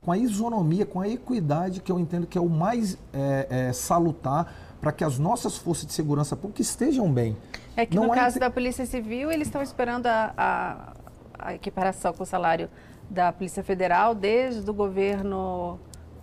com 0.02 0.12
a 0.12 0.18
isonomia, 0.18 0.86
com 0.86 1.02
a 1.02 1.08
equidade 1.08 1.80
que 1.80 1.92
eu 1.92 2.00
entendo 2.00 2.28
que 2.28 2.38
é 2.38 2.42
o 2.42 2.50
mais 2.50 2.98
é, 3.12 3.48
é, 3.50 3.74
salutar 3.74 4.54
para 4.82 4.92
que 4.92 5.04
as 5.04 5.20
nossas 5.20 5.58
forças 5.58 5.86
de 5.86 5.94
segurança 5.94 6.36
pública 6.36 6.62
estejam 6.62 7.12
bem. 7.12 7.36
É 7.76 7.86
que 7.86 7.96
Não 7.96 8.08
no 8.08 8.14
caso 8.14 8.40
da 8.40 8.50
Polícia 8.50 8.86
Civil, 8.86 9.32
eles 9.32 9.48
estão 9.48 9.62
esperando 9.62 10.08
a, 10.08 10.34
a, 10.38 10.94
a 11.38 11.54
equiparação 11.54 12.14
com 12.14 12.24
o 12.24 12.26
salário 12.26 12.70
da 13.10 13.32
Polícia 13.32 13.64
Federal 13.64 14.14
desde 14.14 14.70
o 14.70 14.74
governo 14.74 15.80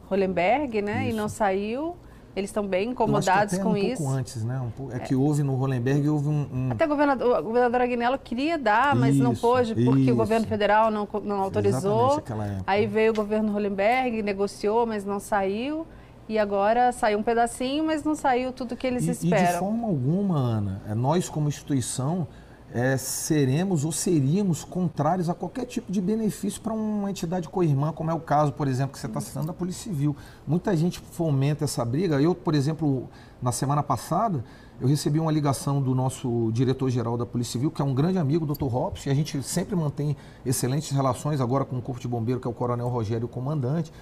Hollenberg, 0.09 0.81
né? 0.83 1.05
Isso. 1.05 1.15
E 1.15 1.17
não 1.17 1.29
saiu. 1.29 1.97
Eles 2.37 2.51
estão 2.51 2.67
bem 2.67 2.91
incomodados 2.91 3.57
com 3.57 3.71
um 3.71 3.77
isso. 3.79 4.03
Pouco 4.03 4.13
antes, 4.13 4.45
né? 4.45 4.61
Um 4.61 4.71
pouco, 4.71 4.93
é, 4.93 4.97
é, 4.97 4.99
que 4.99 5.15
houve 5.15 5.43
no 5.43 5.55
Hollenberg 5.55 6.07
houve 6.07 6.29
um, 6.29 6.47
um... 6.53 6.71
Até 6.71 6.85
o 6.85 6.89
governador, 6.89 7.41
o 7.41 7.43
governador 7.43 7.81
Agnello 7.81 8.19
queria 8.19 8.59
dar, 8.59 8.95
mas 8.95 9.15
isso, 9.15 9.25
não 9.25 9.35
pôde 9.35 9.75
porque 9.75 10.03
isso. 10.03 10.13
o 10.13 10.17
governo 10.17 10.47
federal 10.47 10.91
não, 10.91 11.09
não 11.25 11.41
autorizou. 11.41 12.23
Aí 12.67 12.87
veio 12.87 13.13
o 13.13 13.15
governo 13.15 13.51
Hollenberg, 13.53 14.23
negociou, 14.23 14.87
mas 14.87 15.03
não 15.03 15.19
saiu. 15.19 15.87
E 16.29 16.39
agora 16.39 16.91
saiu 16.93 17.19
um 17.19 17.23
pedacinho, 17.23 17.85
mas 17.85 18.03
não 18.03 18.15
saiu 18.15 18.53
tudo 18.53 18.77
que 18.77 18.87
eles 18.87 19.07
e, 19.07 19.11
esperam. 19.11 19.45
E 19.45 19.53
de 19.53 19.59
forma 19.59 19.87
alguma, 19.87 20.39
Ana, 20.39 20.83
é, 20.89 20.95
nós 20.95 21.29
como 21.29 21.49
instituição 21.49 22.27
é, 22.75 22.97
seremos 22.97 23.85
ou 23.85 23.93
seríamos 23.93 24.65
contrários 24.65 25.31
a 25.31 25.35
qualquer 25.35 25.67
tipo 25.67 25.91
de 25.91 26.01
benefício 26.01 26.61
para 26.61 26.73
uma 26.73 27.09
entidade 27.09 27.49
co-irmã, 27.49 27.93
como 27.93 28.11
é 28.11 28.15
o 28.15 28.21
caso, 28.21 28.53
por 28.53 28.67
exemplo, 28.67 28.93
que 28.93 28.99
você 28.99 29.07
está 29.07 29.21
citando 29.21 29.47
da 29.47 29.53
Polícia 29.53 29.85
Civil. 29.85 30.17
Muita 30.47 30.77
gente 30.77 30.99
fomenta 30.99 31.65
essa 31.65 31.85
briga. 31.85 32.21
Eu, 32.21 32.35
por 32.35 32.55
exemplo, 32.55 33.09
na 33.41 33.53
semana 33.53 33.83
passada, 33.83 34.45
eu 34.81 34.89
recebi 34.89 35.19
uma 35.21 35.33
ligação 35.33 35.81
do 35.81 35.95
nosso 35.95 36.51
diretor-geral 36.53 37.17
da 37.17 37.25
Polícia 37.25 37.53
Civil, 37.53 37.71
que 37.71 37.81
é 37.81 37.85
um 37.85 37.95
grande 37.95 38.19
amigo, 38.19 38.45
o 38.45 38.55
Dr. 38.55 38.67
Robson, 38.67 39.09
e 39.09 39.13
a 39.13 39.15
gente 39.15 39.43
sempre 39.43 39.75
mantém 39.75 40.17
excelentes 40.45 40.91
relações 40.91 41.41
agora 41.41 41.65
com 41.65 41.79
o 41.79 41.83
Corpo 41.83 42.01
de 42.01 42.09
Bombeiro, 42.09 42.41
que 42.41 42.47
é 42.47 42.51
o 42.51 42.55
Coronel 42.55 42.89
Rogério, 42.89 43.27
o 43.27 43.29
comandante. 43.29 43.93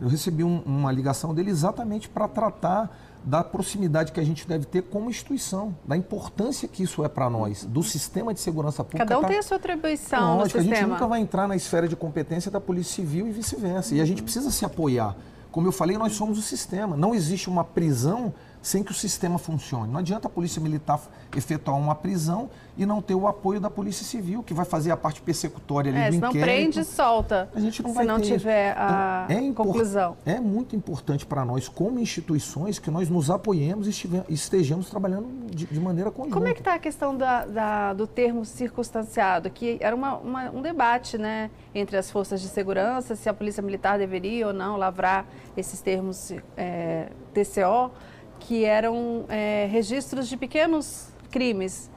Eu 0.00 0.08
recebi 0.08 0.44
um, 0.44 0.62
uma 0.64 0.92
ligação 0.92 1.34
dele 1.34 1.50
exatamente 1.50 2.08
para 2.08 2.28
tratar 2.28 2.96
da 3.24 3.42
proximidade 3.42 4.12
que 4.12 4.20
a 4.20 4.24
gente 4.24 4.46
deve 4.46 4.64
ter 4.64 4.82
como 4.82 5.10
instituição, 5.10 5.76
da 5.86 5.96
importância 5.96 6.68
que 6.68 6.82
isso 6.82 7.04
é 7.04 7.08
para 7.08 7.28
nós, 7.28 7.64
do 7.64 7.82
sistema 7.82 8.32
de 8.32 8.40
segurança 8.40 8.84
pública. 8.84 9.04
Cada 9.04 9.18
um 9.18 9.22
tá... 9.22 9.28
tem 9.28 9.38
a 9.38 9.42
sua 9.42 9.56
atribuição 9.56 10.38
Lógico, 10.38 10.58
no 10.58 10.62
sistema. 10.62 10.72
A 10.72 10.80
gente 10.80 10.90
nunca 10.90 11.06
vai 11.06 11.20
entrar 11.20 11.48
na 11.48 11.56
esfera 11.56 11.88
de 11.88 11.96
competência 11.96 12.50
da 12.50 12.60
Polícia 12.60 12.94
Civil 12.94 13.26
e 13.26 13.30
vice-versa. 13.30 13.94
E 13.94 14.00
a 14.00 14.04
gente 14.04 14.22
precisa 14.22 14.50
se 14.50 14.64
apoiar. 14.64 15.16
Como 15.50 15.66
eu 15.66 15.72
falei, 15.72 15.98
nós 15.98 16.12
somos 16.12 16.38
o 16.38 16.42
sistema. 16.42 16.96
Não 16.96 17.14
existe 17.14 17.48
uma 17.48 17.64
prisão 17.64 18.32
sem 18.62 18.82
que 18.82 18.90
o 18.90 18.94
sistema 18.94 19.38
funcione. 19.38 19.92
Não 19.92 20.00
adianta 20.00 20.26
a 20.26 20.30
Polícia 20.30 20.60
Militar 20.60 21.00
efetuar 21.36 21.76
uma 21.76 21.94
prisão 21.94 22.50
e 22.76 22.86
não 22.86 23.02
ter 23.02 23.14
o 23.14 23.26
apoio 23.26 23.60
da 23.60 23.68
Polícia 23.68 24.04
Civil, 24.04 24.42
que 24.42 24.54
vai 24.54 24.64
fazer 24.64 24.90
a 24.90 24.96
parte 24.96 25.20
persecutória 25.20 25.90
ali 25.90 26.00
é, 26.00 26.08
do 26.08 26.14
se 26.14 26.20
não 26.20 26.30
prende, 26.30 26.84
solta. 26.84 27.48
A 27.54 27.60
gente 27.60 27.82
não 27.82 27.90
se 27.90 27.96
vai 27.96 28.04
não 28.04 28.20
ter 28.20 28.26
tiver 28.26 28.74
a 28.76 29.26
então, 29.28 29.48
é 29.48 29.52
conclusão. 29.52 30.16
É 30.24 30.40
muito 30.40 30.76
importante 30.76 31.26
para 31.26 31.44
nós, 31.44 31.68
como 31.68 31.98
instituições, 31.98 32.78
que 32.78 32.90
nós 32.90 33.08
nos 33.08 33.30
apoiemos 33.30 33.88
e 33.88 34.08
estejamos 34.28 34.88
trabalhando 34.88 35.28
de, 35.50 35.66
de 35.66 35.80
maneira 35.80 36.10
conjunta. 36.10 36.34
Como 36.34 36.46
é 36.46 36.54
que 36.54 36.60
está 36.60 36.74
a 36.74 36.78
questão 36.78 37.16
da, 37.16 37.44
da, 37.44 37.92
do 37.94 38.06
termo 38.06 38.44
circunstanciado? 38.44 39.50
Que 39.50 39.76
era 39.80 39.94
uma, 39.94 40.16
uma, 40.18 40.50
um 40.50 40.62
debate 40.62 41.18
né, 41.18 41.50
entre 41.74 41.96
as 41.96 42.10
forças 42.10 42.40
de 42.40 42.48
segurança, 42.48 43.16
se 43.16 43.28
a 43.28 43.34
Polícia 43.34 43.62
Militar 43.62 43.98
deveria 43.98 44.46
ou 44.46 44.52
não 44.52 44.76
lavrar 44.76 45.26
esses 45.56 45.80
termos 45.80 46.32
é, 46.56 47.08
TCO 47.34 47.90
que 48.40 48.64
eram 48.64 49.24
é, 49.28 49.66
registros 49.70 50.28
de 50.28 50.36
pequenos 50.36 51.08
crimes. 51.30 51.90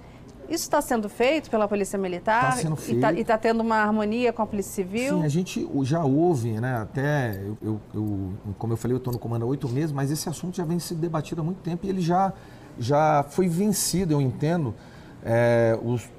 Isso 0.52 0.64
está 0.64 0.82
sendo 0.82 1.08
feito 1.08 1.50
pela 1.50 1.66
Polícia 1.66 1.98
Militar? 1.98 2.50
Está 2.50 2.62
sendo 2.64 2.76
feito. 2.76 3.06
E 3.16 3.22
está 3.22 3.38
tendo 3.38 3.62
uma 3.62 3.78
harmonia 3.78 4.34
com 4.34 4.42
a 4.42 4.46
Polícia 4.46 4.84
Civil? 4.84 5.20
Sim, 5.20 5.24
a 5.24 5.30
gente 5.30 5.70
já 5.84 6.04
houve, 6.04 6.60
né? 6.60 6.76
Até, 6.82 7.42
eu, 7.42 7.58
eu, 7.64 7.80
eu 7.94 8.34
como 8.58 8.74
eu 8.74 8.78
falei, 8.78 8.96
eu 8.96 8.98
estou 8.98 9.14
no 9.14 9.20
comando 9.20 9.44
há 9.44 9.46
oito 9.46 9.70
meses, 9.70 9.94
mas 9.94 10.12
esse 10.12 10.28
assunto 10.28 10.58
já 10.58 10.66
vem 10.66 10.78
sendo 10.78 11.00
debatido 11.00 11.40
há 11.40 11.44
muito 11.44 11.60
tempo 11.60 11.86
e 11.86 11.90
ele 11.90 12.02
já, 12.02 12.34
já 12.78 13.24
foi 13.30 13.48
vencido, 13.48 14.12
eu 14.12 14.20
entendo, 14.20 14.76
é, 15.24 15.80
os, 15.82 16.10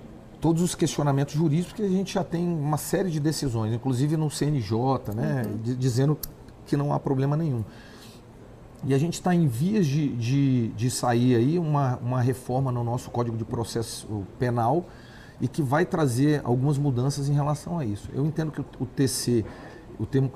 todos 0.41 0.63
os 0.63 0.75
questionamentos 0.75 1.35
jurídicos 1.35 1.75
que 1.75 1.83
a 1.83 1.89
gente 1.89 2.15
já 2.15 2.25
tem 2.25 2.49
uma 2.49 2.79
série 2.79 3.11
de 3.11 3.21
decisões, 3.21 3.75
inclusive 3.75 4.17
no 4.17 4.31
CNJ, 4.31 5.15
né? 5.15 5.43
Uhum. 5.45 5.77
Dizendo 5.77 6.19
que 6.67 6.75
não 6.75 6.93
há 6.93 6.99
problema 6.99 7.37
nenhum. 7.37 7.63
E 8.85 8.93
a 8.93 8.99
gente 8.99 9.15
está 9.15 9.33
em 9.33 9.47
vias 9.47 9.87
de, 9.87 10.09
de, 10.17 10.69
de, 10.71 10.91
sair 10.91 11.37
aí 11.37 11.59
uma, 11.59 11.99
uma 11.99 12.21
reforma 12.21 12.73
no 12.73 12.83
nosso 12.83 13.11
Código 13.11 13.37
de 13.37 13.45
Processo 13.45 14.27
Penal 14.41 14.87
e 15.41 15.47
que 15.47 15.63
vai 15.63 15.87
trazer 15.87 16.41
algumas 16.43 16.79
mudanças 16.79 17.29
em 17.29 17.33
relação 17.33 17.79
a 17.79 17.85
isso. 17.85 18.09
Eu 18.13 18.27
entendo 18.27 18.51
que 18.51 18.61
o, 18.61 18.67
o 18.81 18.87
TC, 18.87 19.45
o 20.01 20.05
termo 20.05 20.33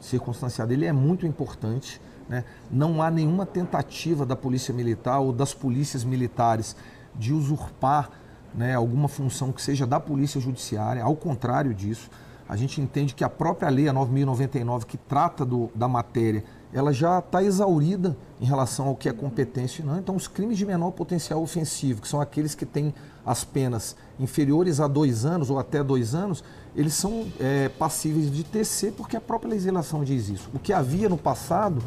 circunstanciado, 0.00 0.72
ele 0.72 0.84
é 0.84 0.92
muito 0.92 1.26
importante. 1.26 1.98
Né? 2.28 2.44
Não 2.70 3.00
há 3.00 3.10
nenhuma 3.10 3.46
tentativa 3.46 4.26
da 4.26 4.36
Polícia 4.36 4.74
Militar 4.74 5.20
ou 5.20 5.32
das 5.32 5.54
polícias 5.54 6.04
militares 6.04 6.76
de 7.14 7.32
usurpar 7.32 8.10
né, 8.54 8.74
alguma 8.74 9.08
função 9.08 9.50
que 9.50 9.62
seja 9.62 9.86
da 9.86 9.98
Polícia 9.98 10.38
Judiciária, 10.38 11.02
ao 11.02 11.16
contrário 11.16 11.72
disso. 11.72 12.10
A 12.46 12.54
gente 12.54 12.82
entende 12.82 13.14
que 13.14 13.24
a 13.24 13.30
própria 13.30 13.70
lei, 13.70 13.88
a 13.88 13.94
9.099, 13.94 14.84
que 14.84 14.98
trata 14.98 15.42
do, 15.42 15.70
da 15.74 15.88
matéria, 15.88 16.44
ela 16.72 16.92
já 16.92 17.18
está 17.18 17.42
exaurida 17.42 18.16
em 18.40 18.44
relação 18.44 18.88
ao 18.88 18.96
que 18.96 19.08
é 19.08 19.12
competência. 19.12 19.84
Não. 19.84 19.98
Então, 19.98 20.16
os 20.16 20.26
crimes 20.26 20.56
de 20.56 20.64
menor 20.64 20.90
potencial 20.92 21.42
ofensivo, 21.42 22.00
que 22.00 22.08
são 22.08 22.20
aqueles 22.20 22.54
que 22.54 22.64
têm 22.64 22.94
as 23.24 23.44
penas 23.44 23.94
inferiores 24.18 24.80
a 24.80 24.88
dois 24.88 25.24
anos 25.24 25.50
ou 25.50 25.58
até 25.58 25.82
dois 25.82 26.14
anos, 26.14 26.42
eles 26.74 26.94
são 26.94 27.26
é, 27.38 27.68
passíveis 27.68 28.30
de 28.30 28.42
TC 28.42 28.92
porque 28.92 29.16
a 29.16 29.20
própria 29.20 29.50
legislação 29.50 30.02
diz 30.02 30.28
isso. 30.28 30.50
O 30.54 30.58
que 30.58 30.72
havia 30.72 31.08
no 31.08 31.18
passado 31.18 31.82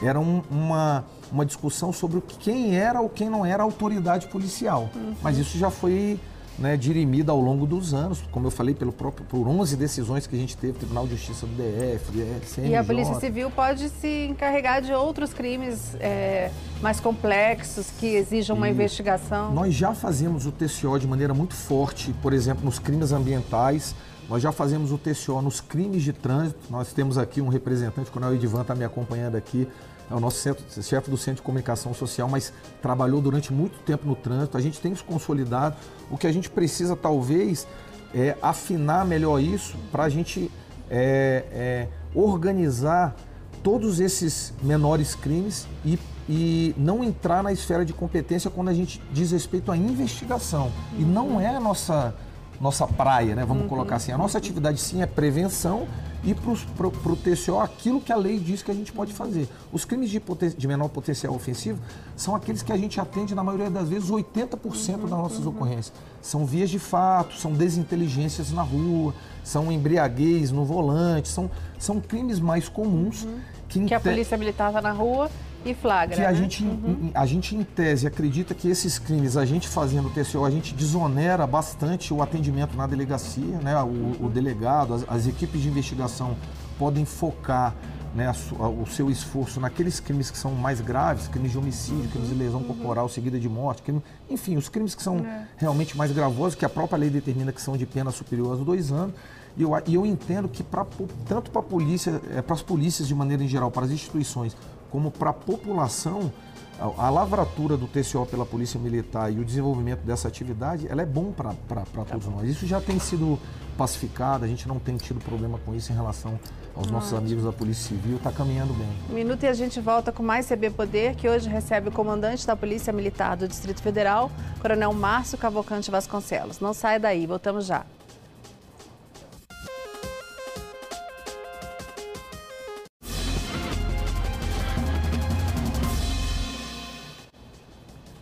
era 0.00 0.18
um, 0.18 0.42
uma, 0.48 1.04
uma 1.32 1.44
discussão 1.44 1.92
sobre 1.92 2.20
quem 2.20 2.76
era 2.76 3.00
ou 3.00 3.08
quem 3.08 3.28
não 3.28 3.44
era 3.44 3.62
a 3.62 3.64
autoridade 3.64 4.28
policial. 4.28 4.88
Uhum. 4.94 5.14
Mas 5.20 5.38
isso 5.38 5.58
já 5.58 5.70
foi 5.70 6.20
né, 6.58 6.76
dirimida 6.76 7.30
ao 7.30 7.40
longo 7.40 7.66
dos 7.66 7.94
anos, 7.94 8.22
como 8.32 8.46
eu 8.46 8.50
falei, 8.50 8.74
pelo 8.74 8.92
próprio, 8.92 9.24
por 9.26 9.46
11 9.46 9.76
decisões 9.76 10.26
que 10.26 10.34
a 10.34 10.38
gente 10.38 10.56
teve, 10.56 10.74
Tribunal 10.74 11.06
de 11.06 11.14
Justiça 11.16 11.46
do 11.46 11.52
DF, 11.54 12.46
CNJ. 12.46 12.72
E 12.72 12.76
a 12.76 12.82
Polícia 12.82 13.14
Civil 13.14 13.50
pode 13.50 13.88
se 13.88 14.26
encarregar 14.26 14.82
de 14.82 14.92
outros 14.92 15.32
crimes 15.32 15.94
é, 16.00 16.50
mais 16.82 16.98
complexos, 16.98 17.90
que 17.98 18.06
exijam 18.06 18.56
uma 18.56 18.68
e 18.68 18.72
investigação? 18.72 19.52
Nós 19.52 19.72
já 19.72 19.94
fazemos 19.94 20.46
o 20.46 20.52
TCO 20.52 20.98
de 20.98 21.06
maneira 21.06 21.32
muito 21.32 21.54
forte, 21.54 22.12
por 22.20 22.32
exemplo, 22.32 22.64
nos 22.64 22.78
crimes 22.78 23.12
ambientais, 23.12 23.94
nós 24.28 24.42
já 24.42 24.52
fazemos 24.52 24.92
o 24.92 24.98
TCO 24.98 25.40
nos 25.40 25.60
crimes 25.60 26.02
de 26.02 26.12
trânsito, 26.12 26.60
nós 26.68 26.92
temos 26.92 27.16
aqui 27.16 27.40
um 27.40 27.48
representante, 27.48 28.10
o 28.10 28.12
Coronel 28.12 28.34
Edivan 28.34 28.60
está 28.62 28.74
me 28.74 28.84
acompanhando 28.84 29.36
aqui, 29.36 29.66
é 30.10 30.14
o 30.14 30.20
nosso 30.20 30.38
centro, 30.38 30.64
chefe 30.82 31.10
do 31.10 31.16
Centro 31.16 31.36
de 31.36 31.42
Comunicação 31.42 31.92
Social, 31.92 32.28
mas 32.28 32.52
trabalhou 32.80 33.20
durante 33.20 33.52
muito 33.52 33.78
tempo 33.80 34.06
no 34.06 34.16
trânsito. 34.16 34.56
A 34.56 34.60
gente 34.60 34.80
tem 34.80 34.92
isso 34.92 35.04
consolidado. 35.04 35.76
O 36.10 36.16
que 36.16 36.26
a 36.26 36.32
gente 36.32 36.48
precisa, 36.48 36.96
talvez, 36.96 37.66
é 38.14 38.36
afinar 38.40 39.04
melhor 39.04 39.38
isso 39.38 39.76
para 39.92 40.04
a 40.04 40.08
gente 40.08 40.50
é, 40.90 41.44
é, 41.52 41.88
organizar 42.14 43.14
todos 43.62 44.00
esses 44.00 44.54
menores 44.62 45.14
crimes 45.14 45.66
e, 45.84 45.98
e 46.28 46.74
não 46.76 47.04
entrar 47.04 47.42
na 47.42 47.52
esfera 47.52 47.84
de 47.84 47.92
competência 47.92 48.50
quando 48.50 48.68
a 48.68 48.74
gente 48.74 49.02
diz 49.12 49.30
respeito 49.30 49.70
à 49.70 49.76
investigação. 49.76 50.72
E 50.98 51.02
não 51.02 51.40
é 51.40 51.54
a 51.54 51.60
nossa 51.60 52.14
nossa 52.60 52.86
praia, 52.86 53.34
né? 53.34 53.44
Vamos 53.44 53.64
uhum. 53.64 53.68
colocar 53.68 53.96
assim. 53.96 54.12
A 54.12 54.18
nossa 54.18 54.38
atividade 54.38 54.80
sim 54.80 55.02
é 55.02 55.06
prevenção 55.06 55.86
e 56.24 56.34
para 56.34 56.86
o 56.86 57.16
TCO 57.16 57.60
aquilo 57.60 58.00
que 58.00 58.12
a 58.12 58.16
lei 58.16 58.38
diz 58.40 58.62
que 58.62 58.70
a 58.70 58.74
gente 58.74 58.92
pode 58.92 59.12
fazer. 59.12 59.48
Os 59.72 59.84
crimes 59.84 60.10
de, 60.10 60.20
de 60.56 60.68
menor 60.68 60.88
potencial 60.88 61.32
ofensivo 61.34 61.78
são 62.16 62.34
aqueles 62.34 62.62
que 62.62 62.72
a 62.72 62.76
gente 62.76 63.00
atende, 63.00 63.34
na 63.34 63.44
maioria 63.44 63.70
das 63.70 63.88
vezes, 63.88 64.10
80% 64.10 64.94
uhum, 64.94 65.00
das 65.02 65.10
nossas 65.10 65.44
uhum. 65.44 65.50
ocorrências. 65.50 65.92
São 66.20 66.44
vias 66.44 66.70
de 66.70 66.78
fato, 66.78 67.34
são 67.34 67.52
desinteligências 67.52 68.50
na 68.50 68.62
rua, 68.62 69.14
são 69.44 69.70
embriaguez 69.70 70.50
no 70.50 70.64
volante, 70.64 71.28
são, 71.28 71.48
são 71.78 72.00
crimes 72.00 72.40
mais 72.40 72.68
comuns. 72.68 73.22
Uhum. 73.24 73.38
Que, 73.68 73.84
que 73.84 73.94
a 73.94 74.00
polícia 74.00 74.36
militar 74.36 74.68
está 74.68 74.80
na 74.80 74.92
rua 74.92 75.30
e 75.64 75.74
flagra. 75.74 76.16
Que 76.16 76.22
a, 76.22 76.30
né? 76.30 76.34
gente, 76.34 76.64
uhum. 76.64 77.10
a 77.14 77.26
gente, 77.26 77.54
em 77.54 77.62
tese, 77.62 78.06
acredita 78.06 78.54
que 78.54 78.68
esses 78.68 78.98
crimes, 78.98 79.36
a 79.36 79.44
gente 79.44 79.68
fazendo 79.68 80.08
o 80.08 80.10
TCO, 80.10 80.44
a 80.44 80.50
gente 80.50 80.74
desonera 80.74 81.46
bastante 81.46 82.12
o 82.12 82.22
atendimento 82.22 82.76
na 82.76 82.86
delegacia, 82.86 83.58
né? 83.58 83.80
o, 83.82 84.26
o 84.26 84.30
delegado, 84.32 84.94
as, 84.94 85.04
as, 85.08 85.26
equipes 85.26 85.60
de 85.60 85.68
investigação 85.68 86.36
podem 86.78 87.04
focar 87.04 87.74
né, 88.14 88.32
o 88.58 88.86
seu 88.86 89.10
esforço 89.10 89.60
naqueles 89.60 90.00
crimes 90.00 90.30
que 90.30 90.38
são 90.38 90.52
mais 90.52 90.80
graves, 90.80 91.28
crimes 91.28 91.52
de 91.52 91.58
homicídio, 91.58 92.08
crimes 92.08 92.28
de 92.28 92.34
lesão 92.34 92.60
uhum. 92.60 92.66
corporal 92.66 93.08
seguida 93.08 93.38
de 93.38 93.48
morte, 93.48 93.82
crime, 93.82 94.02
enfim, 94.30 94.56
os 94.56 94.68
crimes 94.68 94.94
que 94.94 95.02
são 95.02 95.18
é. 95.18 95.46
realmente 95.56 95.96
mais 95.96 96.10
gravosos, 96.12 96.54
que 96.54 96.64
a 96.64 96.68
própria 96.68 96.98
lei 96.98 97.10
determina 97.10 97.52
que 97.52 97.60
são 97.60 97.76
de 97.76 97.84
pena 97.84 98.10
superior 98.10 98.52
aos 98.52 98.64
dois 98.64 98.90
anos. 98.90 99.14
E 99.56 99.62
eu, 99.62 99.70
e 99.86 99.94
eu 99.94 100.06
entendo 100.06 100.48
que 100.48 100.62
pra, 100.62 100.86
tanto 101.26 101.50
para 101.50 101.60
a 101.60 101.64
polícia, 101.64 102.20
é, 102.34 102.40
para 102.40 102.54
as 102.54 102.62
polícias 102.62 103.08
de 103.08 103.14
maneira 103.14 103.42
em 103.42 103.48
geral, 103.48 103.70
para 103.70 103.84
as 103.84 103.90
instituições, 103.90 104.56
como 104.90 105.10
para 105.10 105.30
a 105.30 105.32
população, 105.32 106.32
a, 106.78 107.10
lavratura 107.10 107.76
do 107.76 107.86
TCO 107.86 108.24
pela 108.26 108.46
Polícia 108.46 108.78
Militar 108.78 109.32
e 109.32 109.38
o 109.38 109.44
desenvolvimento 109.44 110.00
dessa 110.00 110.28
atividade, 110.28 110.86
ela 110.88 111.02
é 111.02 111.06
bom 111.06 111.32
para 111.32 111.54
tá 111.68 112.04
todos 112.04 112.26
nós. 112.26 112.48
Isso 112.48 112.66
já 112.66 112.80
tem 112.80 112.98
sido 112.98 113.38
pacificado, 113.76 114.44
a 114.44 114.48
gente 114.48 114.66
não 114.66 114.78
tem 114.78 114.96
tido 114.96 115.20
problema 115.20 115.58
com 115.64 115.74
isso 115.74 115.92
em 115.92 115.94
relação 115.94 116.38
aos 116.74 116.90
nossos 116.90 117.12
amigos 117.12 117.44
da 117.44 117.52
Polícia 117.52 117.88
Civil, 117.88 118.16
está 118.16 118.30
caminhando 118.30 118.72
bem. 118.74 118.88
Um 119.10 119.14
minuto 119.14 119.42
e 119.42 119.46
a 119.48 119.52
gente 119.52 119.80
volta 119.80 120.12
com 120.12 120.22
mais 120.22 120.46
CB 120.46 120.70
Poder, 120.70 121.16
que 121.16 121.28
hoje 121.28 121.48
recebe 121.48 121.88
o 121.88 121.92
comandante 121.92 122.46
da 122.46 122.54
Polícia 122.54 122.92
Militar 122.92 123.36
do 123.36 123.48
Distrito 123.48 123.82
Federal, 123.82 124.30
Coronel 124.60 124.92
Márcio 124.92 125.36
Cavalcante 125.36 125.90
Vasconcelos. 125.90 126.60
Não 126.60 126.72
saia 126.72 127.00
daí, 127.00 127.26
voltamos 127.26 127.66
já. 127.66 127.84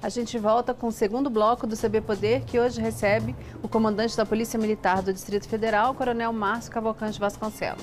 A 0.07 0.09
gente 0.09 0.39
volta 0.39 0.73
com 0.73 0.87
o 0.87 0.93
segundo 0.93 1.29
bloco 1.29 1.67
do 1.67 1.77
CB 1.77 2.01
Poder, 2.01 2.43
que 2.45 2.61
hoje 2.61 2.81
recebe 2.81 3.35
o 3.61 3.69
comandante 3.69 4.17
da 4.17 4.25
Polícia 4.25 4.57
Militar 4.57 5.03
do 5.03 5.13
Distrito 5.13 5.49
Federal, 5.49 5.93
Coronel 5.95 6.33
Márcio 6.33 6.71
Cavalcante 6.71 7.19
Vasconcelos. 7.19 7.83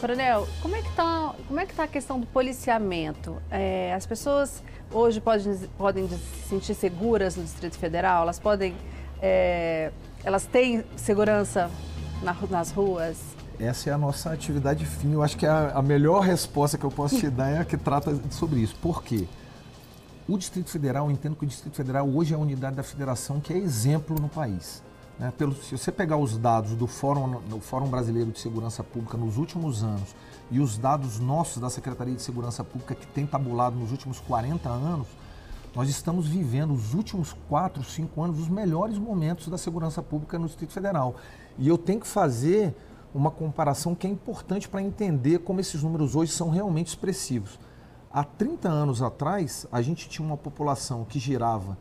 Coronel, 0.00 0.48
como 0.60 0.74
é 0.74 0.82
que 0.82 0.88
está 0.88 1.32
é 1.56 1.66
tá 1.66 1.84
a 1.84 1.86
questão 1.86 2.18
do 2.18 2.26
policiamento? 2.26 3.40
É, 3.52 3.94
as 3.94 4.04
pessoas 4.04 4.64
hoje 4.90 5.20
podem, 5.20 5.56
podem 5.78 6.08
se 6.08 6.48
sentir 6.48 6.74
seguras 6.74 7.36
no 7.36 7.44
Distrito 7.44 7.78
Federal? 7.78 8.24
Elas 8.24 8.40
podem, 8.40 8.74
é, 9.22 9.92
elas 10.24 10.46
têm 10.46 10.82
segurança 10.96 11.70
na, 12.20 12.36
nas 12.50 12.72
ruas? 12.72 13.16
Essa 13.60 13.90
é 13.90 13.92
a 13.92 13.98
nossa 13.98 14.32
atividade 14.32 14.84
fim. 14.84 15.12
Eu 15.12 15.22
acho 15.22 15.36
que 15.36 15.46
a, 15.46 15.70
a 15.70 15.80
melhor 15.80 16.18
resposta 16.18 16.76
que 16.76 16.82
eu 16.84 16.90
posso 16.90 17.16
te 17.16 17.30
dar 17.30 17.48
é 17.48 17.58
a 17.60 17.64
que 17.64 17.76
trata 17.76 18.18
sobre 18.28 18.58
isso. 18.58 18.74
Por 18.82 19.04
quê? 19.04 19.28
O 20.26 20.38
Distrito 20.38 20.70
Federal, 20.70 21.06
eu 21.06 21.10
entendo 21.10 21.36
que 21.36 21.44
o 21.44 21.46
Distrito 21.46 21.76
Federal 21.76 22.08
hoje 22.08 22.32
é 22.32 22.36
a 22.36 22.40
unidade 22.40 22.76
da 22.76 22.82
federação 22.82 23.40
que 23.40 23.52
é 23.52 23.58
exemplo 23.58 24.18
no 24.18 24.28
país. 24.28 24.82
Né? 25.18 25.30
Pelo, 25.36 25.54
se 25.54 25.76
você 25.76 25.92
pegar 25.92 26.16
os 26.16 26.38
dados 26.38 26.72
do 26.72 26.86
Fórum, 26.86 27.42
do 27.42 27.60
Fórum 27.60 27.88
Brasileiro 27.88 28.32
de 28.32 28.40
Segurança 28.40 28.82
Pública 28.82 29.18
nos 29.18 29.36
últimos 29.36 29.82
anos 29.82 30.16
e 30.50 30.60
os 30.60 30.78
dados 30.78 31.20
nossos 31.20 31.60
da 31.60 31.68
Secretaria 31.68 32.14
de 32.14 32.22
Segurança 32.22 32.64
Pública 32.64 32.94
que 32.94 33.06
tem 33.08 33.26
tabulado 33.26 33.76
nos 33.76 33.90
últimos 33.90 34.18
40 34.20 34.66
anos, 34.66 35.06
nós 35.74 35.90
estamos 35.90 36.26
vivendo 36.26 36.72
os 36.72 36.94
últimos 36.94 37.36
4, 37.50 37.84
5 37.84 38.22
anos 38.22 38.40
os 38.40 38.48
melhores 38.48 38.96
momentos 38.96 39.48
da 39.48 39.58
segurança 39.58 40.02
pública 40.02 40.38
no 40.38 40.46
Distrito 40.46 40.72
Federal. 40.72 41.16
E 41.58 41.68
eu 41.68 41.76
tenho 41.76 42.00
que 42.00 42.06
fazer 42.06 42.74
uma 43.14 43.30
comparação 43.30 43.94
que 43.94 44.06
é 44.06 44.10
importante 44.10 44.70
para 44.70 44.80
entender 44.80 45.40
como 45.40 45.60
esses 45.60 45.82
números 45.82 46.16
hoje 46.16 46.32
são 46.32 46.48
realmente 46.48 46.86
expressivos. 46.86 47.58
Há 48.14 48.22
30 48.22 48.68
anos 48.68 49.02
atrás, 49.02 49.66
a 49.72 49.82
gente 49.82 50.08
tinha 50.08 50.24
uma 50.24 50.36
população 50.36 51.04
que 51.04 51.18
girava 51.18 51.76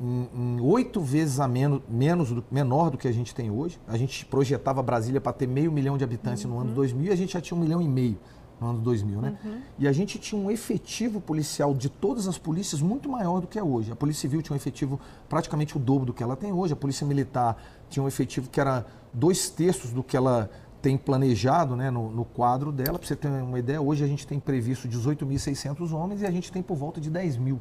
em 0.00 0.60
oito 0.60 1.00
vezes 1.00 1.40
a 1.40 1.48
menos, 1.48 1.82
menos 1.88 2.30
do, 2.30 2.44
menor 2.48 2.90
do 2.90 2.96
que 2.96 3.08
a 3.08 3.12
gente 3.12 3.34
tem 3.34 3.50
hoje. 3.50 3.80
A 3.88 3.96
gente 3.96 4.24
projetava 4.24 4.80
Brasília 4.84 5.20
para 5.20 5.32
ter 5.32 5.48
meio 5.48 5.72
milhão 5.72 5.98
de 5.98 6.04
habitantes 6.04 6.44
uhum. 6.44 6.50
no 6.52 6.60
ano 6.60 6.74
2000 6.74 7.00
uhum. 7.00 7.08
e 7.08 7.12
a 7.12 7.16
gente 7.16 7.32
já 7.32 7.40
tinha 7.40 7.58
um 7.58 7.60
milhão 7.60 7.82
e 7.82 7.88
meio 7.88 8.16
no 8.60 8.68
ano 8.68 8.78
2000, 8.78 9.20
né? 9.20 9.36
Uhum. 9.44 9.60
E 9.76 9.88
a 9.88 9.92
gente 9.92 10.16
tinha 10.16 10.40
um 10.40 10.48
efetivo 10.48 11.20
policial 11.20 11.74
de 11.74 11.88
todas 11.88 12.28
as 12.28 12.38
polícias 12.38 12.80
muito 12.80 13.08
maior 13.08 13.40
do 13.40 13.48
que 13.48 13.58
é 13.58 13.62
hoje. 13.62 13.90
A 13.90 13.96
Polícia 13.96 14.20
Civil 14.22 14.42
tinha 14.42 14.54
um 14.54 14.56
efetivo 14.56 15.00
praticamente 15.28 15.76
o 15.76 15.80
dobro 15.80 16.06
do 16.06 16.12
que 16.12 16.22
ela 16.22 16.36
tem 16.36 16.52
hoje. 16.52 16.72
A 16.72 16.76
Polícia 16.76 17.04
Militar 17.04 17.60
tinha 17.90 18.00
um 18.00 18.06
efetivo 18.06 18.48
que 18.48 18.60
era 18.60 18.86
dois 19.12 19.50
terços 19.50 19.90
do 19.90 20.04
que 20.04 20.16
ela 20.16 20.48
tem 20.84 20.98
planejado 20.98 21.74
né, 21.74 21.90
no, 21.90 22.10
no 22.10 22.26
quadro 22.26 22.70
dela. 22.70 22.98
Para 22.98 23.08
você 23.08 23.16
ter 23.16 23.28
uma 23.28 23.58
ideia, 23.58 23.80
hoje 23.80 24.04
a 24.04 24.06
gente 24.06 24.26
tem 24.26 24.38
previsto 24.38 24.86
18.600 24.86 25.90
homens 25.94 26.20
e 26.20 26.26
a 26.26 26.30
gente 26.30 26.52
tem 26.52 26.62
por 26.62 26.76
volta 26.76 27.00
de 27.00 27.08
10 27.08 27.38
mil 27.38 27.58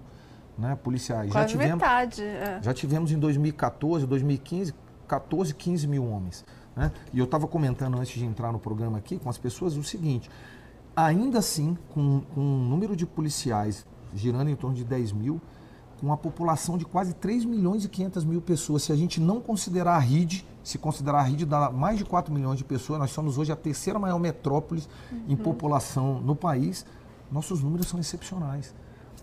né, 0.58 0.76
policiais. 0.76 1.32
Quase 1.32 1.54
já 1.54 1.58
tivemos, 1.58 1.82
metade. 1.82 2.22
É. 2.22 2.60
Já 2.62 2.74
tivemos 2.74 3.14
em 3.14 3.18
2014, 3.18 4.06
2015, 4.06 4.76
14, 5.08 5.56
15 5.56 5.88
mil 5.88 6.06
homens. 6.06 6.44
Né? 6.76 6.92
E 7.14 7.20
eu 7.20 7.24
estava 7.24 7.48
comentando 7.48 7.98
antes 7.98 8.12
de 8.12 8.26
entrar 8.26 8.52
no 8.52 8.60
programa 8.60 8.98
aqui 8.98 9.18
com 9.18 9.30
as 9.30 9.38
pessoas 9.38 9.78
o 9.78 9.84
seguinte: 9.84 10.30
ainda 10.94 11.40
assim, 11.40 11.78
com, 11.94 12.24
com 12.36 12.42
um 12.42 12.68
número 12.68 12.94
de 12.94 13.06
policiais 13.06 13.86
girando 14.14 14.50
em 14.50 14.56
torno 14.56 14.76
de 14.76 14.84
10 14.84 15.14
mil, 15.14 15.40
com 15.98 16.08
uma 16.08 16.18
população 16.18 16.78
de 16.78 16.84
quase 16.84 17.14
3 17.14 17.46
milhões 17.46 17.86
e 17.86 17.88
500 17.88 18.26
mil 18.26 18.42
pessoas, 18.42 18.84
se 18.84 18.92
a 18.92 18.98
gente 18.98 19.22
não 19.22 19.40
considerar 19.40 19.96
a 19.96 20.00
RID, 20.00 20.46
se 20.64 20.78
considerar 20.78 21.20
a 21.20 21.24
RID 21.24 21.46
dá 21.46 21.70
mais 21.70 21.98
de 21.98 22.06
4 22.06 22.34
milhões 22.34 22.58
de 22.58 22.64
pessoas, 22.64 22.98
nós 22.98 23.12
somos 23.12 23.38
hoje 23.38 23.52
a 23.52 23.56
terceira 23.56 24.00
maior 24.00 24.18
metrópole 24.18 24.82
uhum. 25.12 25.26
em 25.28 25.36
população 25.36 26.22
no 26.22 26.36
país, 26.36 26.86
nossos 27.32 27.62
números 27.62 27.88
são 27.88 28.00
excepcionais. 28.00 28.74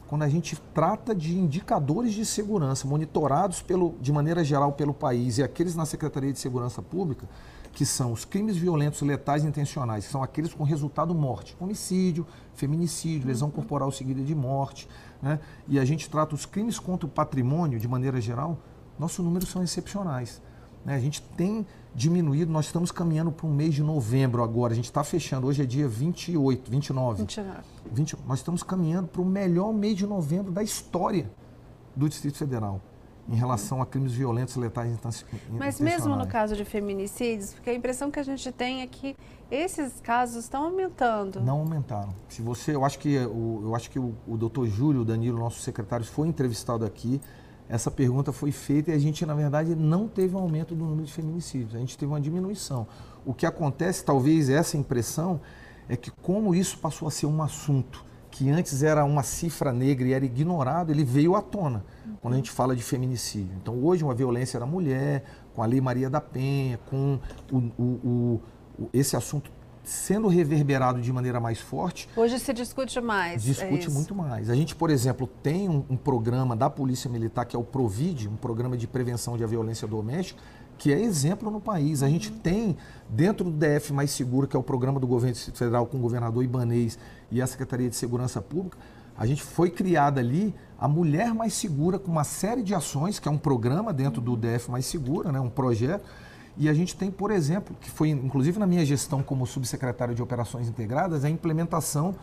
Quando 0.07 0.23
a 0.23 0.29
gente 0.29 0.61
trata 0.75 1.15
de 1.15 1.39
indicadores 1.39 2.13
de 2.13 2.27
segurança 2.27 2.87
monitorados 2.87 3.63
pelo, 3.63 3.95
de 4.01 4.13
maneira 4.13 4.43
geral 4.43 4.73
pelo 4.73 4.93
país 4.93 5.39
e 5.39 5.43
aqueles 5.43 5.77
na 5.77 5.87
Secretaria 5.87 6.33
de 6.33 6.39
Segurança 6.39 6.83
Pública, 6.83 7.29
que 7.73 7.87
são 7.87 8.13
os 8.13 8.25
crimes 8.25 8.57
violentos 8.57 9.01
letais 9.03 9.45
intencionais, 9.45 10.07
que 10.07 10.11
são 10.11 10.23
aqueles 10.23 10.53
com 10.53 10.65
resultado 10.65 11.15
morte, 11.15 11.57
homicídio, 11.61 12.27
feminicídio, 12.55 13.29
lesão 13.29 13.49
uhum. 13.49 13.55
corporal 13.55 13.93
seguida 13.93 14.21
de 14.21 14.35
morte, 14.35 14.89
né? 15.23 15.39
e 15.69 15.79
a 15.79 15.85
gente 15.85 16.11
trata 16.11 16.35
os 16.35 16.45
crimes 16.45 16.79
contra 16.79 17.07
o 17.07 17.09
patrimônio 17.09 17.79
de 17.79 17.87
maneira 17.87 18.21
geral, 18.21 18.59
nossos 18.99 19.25
números 19.25 19.49
são 19.49 19.63
excepcionais. 19.63 20.43
Né? 20.85 20.95
A 20.95 20.99
gente 20.99 21.23
tem 21.23 21.67
diminuído, 21.95 22.53
nós 22.53 22.67
estamos 22.67 22.91
caminhando 22.93 23.33
para 23.33 23.47
um 23.47 23.53
mês 23.53 23.75
de 23.75 23.83
novembro 23.83 24.43
agora, 24.43 24.73
a 24.73 24.77
gente 24.77 24.85
está 24.85 25.03
fechando, 25.03 25.47
hoje 25.47 25.63
é 25.63 25.67
dia 25.67 25.89
28, 25.89 26.71
29. 26.71 27.19
29. 27.19 27.59
20, 27.93 28.17
nós 28.27 28.39
estamos 28.39 28.63
caminhando 28.63 29.09
para 29.09 29.21
o 29.21 29.25
melhor 29.25 29.73
mês 29.73 29.97
de 29.97 30.07
novembro 30.07 30.53
da 30.53 30.63
história 30.63 31.31
do 31.95 32.09
Distrito 32.09 32.39
Federal 32.39 32.81
em 33.29 33.37
relação 33.37 33.81
a 33.81 33.87
crimes 33.87 34.13
violentos 34.13 34.57
letais 34.57 34.99
Mas 35.51 35.81
mesmo 35.81 36.17
no 36.17 36.27
caso 36.27 36.57
de 36.57 36.65
feminicídios, 36.65 37.53
porque 37.53 37.71
a 37.71 37.75
impressão 37.75 38.11
que 38.11 38.19
a 38.19 38.25
gente 38.25 38.51
tem 38.51 38.83
é 38.83 38.87
que 38.89 39.17
esses 39.49 40.01
casos 40.01 40.45
estão 40.45 40.65
aumentando. 40.65 41.41
Não 41.41 41.61
aumentaram. 41.61 42.13
Se 42.29 42.43
você, 42.43 42.75
eu 42.75 42.85
acho 42.85 42.99
que 42.99 43.17
o, 43.19 43.61
eu 43.65 43.77
acho 43.77 43.89
que 43.89 44.01
o, 44.01 44.15
o 44.27 44.37
doutor 44.37 44.67
Júlio 44.67 45.05
Danilo, 45.05 45.39
nosso 45.39 45.61
secretário, 45.61 46.05
foi 46.05 46.27
entrevistado 46.27 46.85
aqui 46.85 47.21
essa 47.71 47.91
pergunta 47.91 48.33
foi 48.33 48.51
feita 48.51 48.91
e 48.91 48.95
a 48.95 48.99
gente, 48.99 49.25
na 49.25 49.33
verdade, 49.33 49.77
não 49.77 50.09
teve 50.09 50.35
um 50.35 50.41
aumento 50.41 50.75
do 50.75 50.85
número 50.85 51.07
de 51.07 51.13
feminicídios, 51.13 51.77
a 51.77 51.79
gente 51.79 51.97
teve 51.97 52.11
uma 52.11 52.21
diminuição. 52.21 52.87
O 53.25 53.33
que 53.33 53.47
acontece, 53.47 54.05
talvez 54.05 54.51
essa 54.51 54.77
impressão, 54.77 55.41
é 55.89 55.97
que 55.97 56.11
como 56.11 56.53
isso 56.53 56.79
passou 56.79 57.07
a 57.07 57.11
ser 57.13 57.27
um 57.27 57.41
assunto 57.41 58.05
que 58.29 58.51
antes 58.51 58.83
era 58.83 59.05
uma 59.05 59.23
cifra 59.23 59.73
negra 59.73 60.09
e 60.09 60.13
era 60.13 60.25
ignorado, 60.25 60.91
ele 60.91 61.05
veio 61.05 61.37
à 61.37 61.43
tona 61.43 61.85
quando 62.21 62.35
a 62.35 62.37
gente 62.37 62.51
fala 62.51 62.75
de 62.75 62.83
feminicídio. 62.83 63.57
Então, 63.61 63.83
hoje, 63.85 64.03
uma 64.05 64.15
violência 64.15 64.59
da 64.59 64.67
mulher, 64.67 65.25
com 65.55 65.63
a 65.63 65.67
Lei 65.67 65.81
Maria 65.81 66.11
da 66.11 66.21
Penha, 66.21 66.79
com 66.89 67.19
o, 67.53 67.57
o, 67.57 68.41
o, 68.79 68.89
esse 68.93 69.17
assunto 69.17 69.51
sendo 69.83 70.29
reverberado 70.29 71.01
de 71.01 71.13
maneira 71.13 71.41
mais 71.41 71.59
forte. 71.59 72.09
Hoje 72.17 72.39
se 72.39 72.53
discute 72.53 73.01
mais. 73.01 73.43
É 73.43 73.47
discute 73.47 73.87
é 73.87 73.91
muito 73.91 74.15
mais. 74.15 74.51
A 74.51 74.55
gente, 74.55 74.75
por 74.75 74.91
exemplo, 74.91 75.27
tem 75.27 75.69
um, 75.69 75.85
um, 75.91 75.97
programa 75.97 76.55
da 76.55 76.69
Polícia 76.69 77.11
Militar 77.11 77.45
que 77.45 77.57
é 77.57 77.59
o 77.59 77.65
Provide, 77.65 78.29
um 78.29 78.37
programa 78.37 78.77
de 78.77 78.87
prevenção 78.87 79.37
de 79.37 79.47
violência 79.47 79.89
doméstica, 79.89 80.41
que 80.79 80.93
é 80.93 81.01
exemplo 81.01 81.51
no 81.51 81.61
país. 81.61 82.03
A 82.03 82.09
gente 82.09 82.31
uhum. 82.31 82.39
tem, 82.39 82.77
dentro 83.09 83.45
do 83.45 83.51
DF 83.51 83.93
Mais 83.93 84.11
Seguro, 84.11 84.47
que 84.47 84.57
é 84.57 84.59
o 84.59 84.63
programa 84.63 84.99
do 84.99 85.07
governo 85.07 85.37
federal 85.37 85.87
com 85.87 85.99
o 85.99 86.01
governador 86.01 86.43
Ibanês 86.43 86.99
e 87.31 87.43
a 87.43 87.47
Secretaria 87.47 87.89
de 87.89 87.97
Segurança 87.97 88.41
Pública, 88.41 88.79
a 89.17 89.27
gente 89.27 89.43
foi 89.43 89.69
criada 89.69 90.21
ali 90.21 90.55
a 90.79 90.89
Mulher 90.89 91.35
Mais 91.35 91.53
Segura 91.53 91.99
com 91.99 92.11
uma 92.11 92.25
série 92.25 92.63
de 92.63 92.75
ações, 92.75 93.19
que 93.19 93.29
é 93.29 93.31
um 93.31 93.37
programa 93.37 93.93
dentro 93.93 94.19
do 94.19 94.35
DF 94.35 94.71
Mais 94.71 94.87
Segura, 94.87 95.31
né, 95.31 95.39
um 95.39 95.51
projeto, 95.51 96.03
E 96.57 96.69
a 96.69 96.75
gente 96.75 96.97
tem, 96.97 97.11
por 97.11 97.31
exemplo, 97.31 97.75
que 97.81 97.91
foi 97.91 98.11
inclusive 98.11 98.59
na 98.59 98.67
minha 98.67 98.85
gestão 98.85 99.23
como 99.23 99.47
subsecretário 99.47 100.15
de 100.15 100.23
Operações 100.23 100.69
Integradas, 100.69 101.25
a 101.25 101.31
implementação 101.31 102.15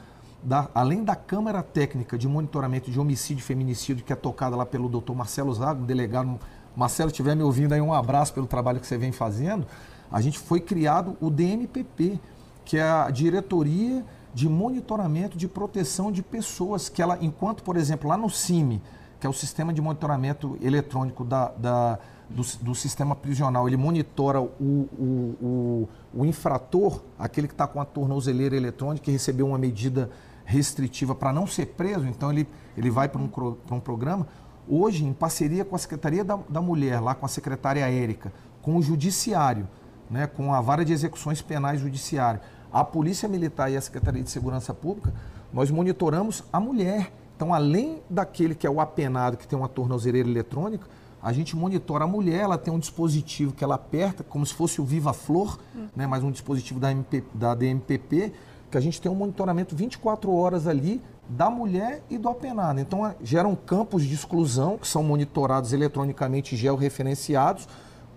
da, 0.43 0.69
além 0.73 1.03
da 1.03 1.15
Câmara 1.15 1.63
Técnica 1.63 2.17
de 2.17 2.27
Monitoramento 2.27 2.91
de 2.91 2.99
Homicídio 2.99 3.41
e 3.41 3.43
Feminicídio, 3.43 4.05
que 4.05 4.13
é 4.13 4.15
tocada 4.15 4.55
lá 4.55 4.65
pelo 4.65 4.87
doutor 4.87 5.15
Marcelo 5.15 5.53
Zago, 5.53 5.85
delegado. 5.85 6.39
Marcelo, 6.75 7.09
estiver 7.09 7.35
me 7.35 7.41
ouvindo 7.41 7.73
aí, 7.73 7.81
um 7.81 7.93
abraço 7.93 8.33
pelo 8.33 8.45
trabalho 8.45 8.79
que 8.79 8.85
você 8.85 8.97
vem 8.97 9.11
fazendo. 9.11 9.65
A 10.11 10.21
gente 10.21 10.37
foi 10.37 10.59
criado 10.59 11.17
o 11.19 11.29
DMPP, 11.29 12.19
que 12.63 12.77
é 12.77 12.83
a 12.83 13.09
Diretoria 13.09 14.05
de 14.33 14.47
Monitoramento 14.47 15.37
de 15.37 15.47
Proteção 15.47 16.11
de 16.11 16.21
Pessoas, 16.21 16.87
que 16.87 17.01
ela, 17.01 17.17
enquanto, 17.19 17.63
por 17.63 17.75
exemplo, 17.75 18.07
lá 18.07 18.15
no 18.15 18.29
CIMI, 18.29 18.81
que 19.19 19.25
é 19.25 19.29
o 19.29 19.33
Sistema 19.33 19.73
de 19.73 19.81
Monitoramento 19.81 20.57
Eletrônico 20.61 21.25
da, 21.25 21.49
da 21.57 21.99
do, 22.29 22.43
do, 22.61 22.75
sistema 22.75 23.15
prisional, 23.15 23.67
ele 23.67 23.77
monitora 23.77 24.41
o, 24.41 24.45
o, 24.59 25.35
o, 25.41 25.89
o 26.13 26.25
infrator, 26.25 27.01
aquele 27.17 27.47
que 27.47 27.53
está 27.53 27.65
com 27.65 27.79
a 27.79 27.85
tornozeleira 27.85 28.55
eletrônica, 28.55 29.05
que 29.05 29.11
recebeu 29.11 29.47
uma 29.47 29.57
medida 29.57 30.09
restritiva 30.45 31.13
para 31.13 31.31
não 31.33 31.45
ser 31.45 31.67
preso, 31.67 32.05
então 32.05 32.31
ele, 32.31 32.47
ele 32.77 32.89
vai 32.89 33.07
para 33.07 33.21
um, 33.21 33.29
um 33.71 33.79
programa. 33.79 34.27
Hoje, 34.67 35.05
em 35.05 35.13
parceria 35.13 35.63
com 35.63 35.75
a 35.75 35.79
Secretaria 35.79 36.23
da, 36.23 36.37
da 36.49 36.61
Mulher, 36.61 36.99
lá 36.99 37.15
com 37.15 37.25
a 37.25 37.29
secretária 37.29 37.89
Érica, 37.89 38.33
com 38.61 38.75
o 38.75 38.81
Judiciário, 38.81 39.67
né, 40.09 40.27
com 40.27 40.53
a 40.53 40.61
Vara 40.61 40.83
de 40.83 40.93
Execuções 40.93 41.41
Penais 41.41 41.79
Judiciário, 41.79 42.41
a 42.71 42.83
Polícia 42.83 43.29
Militar 43.29 43.71
e 43.71 43.77
a 43.77 43.81
Secretaria 43.81 44.21
de 44.21 44.29
Segurança 44.29 44.73
Pública, 44.73 45.13
nós 45.53 45.71
monitoramos 45.71 46.43
a 46.51 46.59
mulher. 46.59 47.11
Então, 47.35 47.53
além 47.53 48.01
daquele 48.09 48.55
que 48.55 48.67
é 48.67 48.69
o 48.69 48.81
apenado, 48.81 49.37
que 49.37 49.47
tem 49.47 49.57
uma 49.57 49.69
tornozeleira 49.69 50.27
eletrônica, 50.27 50.87
a 51.21 51.33
gente 51.33 51.55
monitora 51.55 52.03
a 52.03 52.07
mulher, 52.07 52.41
ela 52.41 52.57
tem 52.57 52.73
um 52.73 52.79
dispositivo 52.79 53.53
que 53.53 53.63
ela 53.63 53.75
aperta, 53.75 54.23
como 54.23 54.45
se 54.45 54.53
fosse 54.53 54.79
o 54.79 54.85
Viva 54.85 55.13
Flor, 55.13 55.59
hum. 55.75 55.87
né, 55.95 56.05
mas 56.05 56.23
um 56.23 56.31
dispositivo 56.31 56.79
da, 56.79 56.91
MP, 56.91 57.23
da 57.33 57.55
DMPP, 57.55 58.33
que 58.69 58.77
a 58.77 58.81
gente 58.81 59.01
tem 59.01 59.11
um 59.11 59.15
monitoramento 59.15 59.75
24 59.75 60.31
horas 60.33 60.67
ali 60.67 61.01
da 61.29 61.49
mulher 61.49 62.03
e 62.09 62.17
do 62.17 62.29
apenado. 62.29 62.79
Então, 62.79 63.13
geram 63.21 63.55
campos 63.55 64.03
de 64.03 64.13
exclusão 64.13 64.77
que 64.77 64.87
são 64.87 65.03
monitorados 65.03 65.73
eletronicamente 65.73 66.55
georreferenciados. 66.55 67.67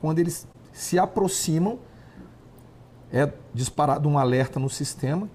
Quando 0.01 0.19
eles 0.19 0.47
se 0.73 0.99
aproximam, 0.99 1.79
é 3.13 3.33
disparado 3.53 4.09
um 4.09 4.19
alerta 4.19 4.61
no 4.61 4.71
sistema 4.71 5.29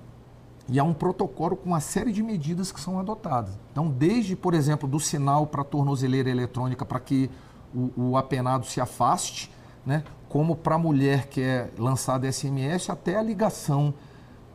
e 0.68 0.80
há 0.80 0.84
um 0.84 0.94
protocolo 0.94 1.56
com 1.56 1.68
uma 1.68 1.80
série 1.80 2.12
de 2.12 2.24
medidas 2.24 2.72
que 2.72 2.80
são 2.80 3.00
adotadas. 3.00 3.58
Então, 3.72 3.90
desde, 3.90 4.36
por 4.36 4.54
exemplo, 4.54 4.88
do 4.88 5.00
sinal 5.00 5.46
para 5.46 5.64
tornozeleira 5.64 6.30
eletrônica 6.30 6.86
para 6.86 7.00
que 7.00 7.30
o, 7.76 8.12
o, 8.12 8.18
apenado 8.18 8.66
se 8.66 8.80
afaste, 8.80 9.52
né? 9.86 10.04
como 10.30 10.56
para 10.56 10.76
a 10.76 10.78
mulher 10.78 11.28
que 11.28 11.42
é 11.42 11.70
lançada 11.78 12.32
SMS, 12.32 12.90
até 12.90 13.18
a 13.18 13.22
ligação 13.22 13.94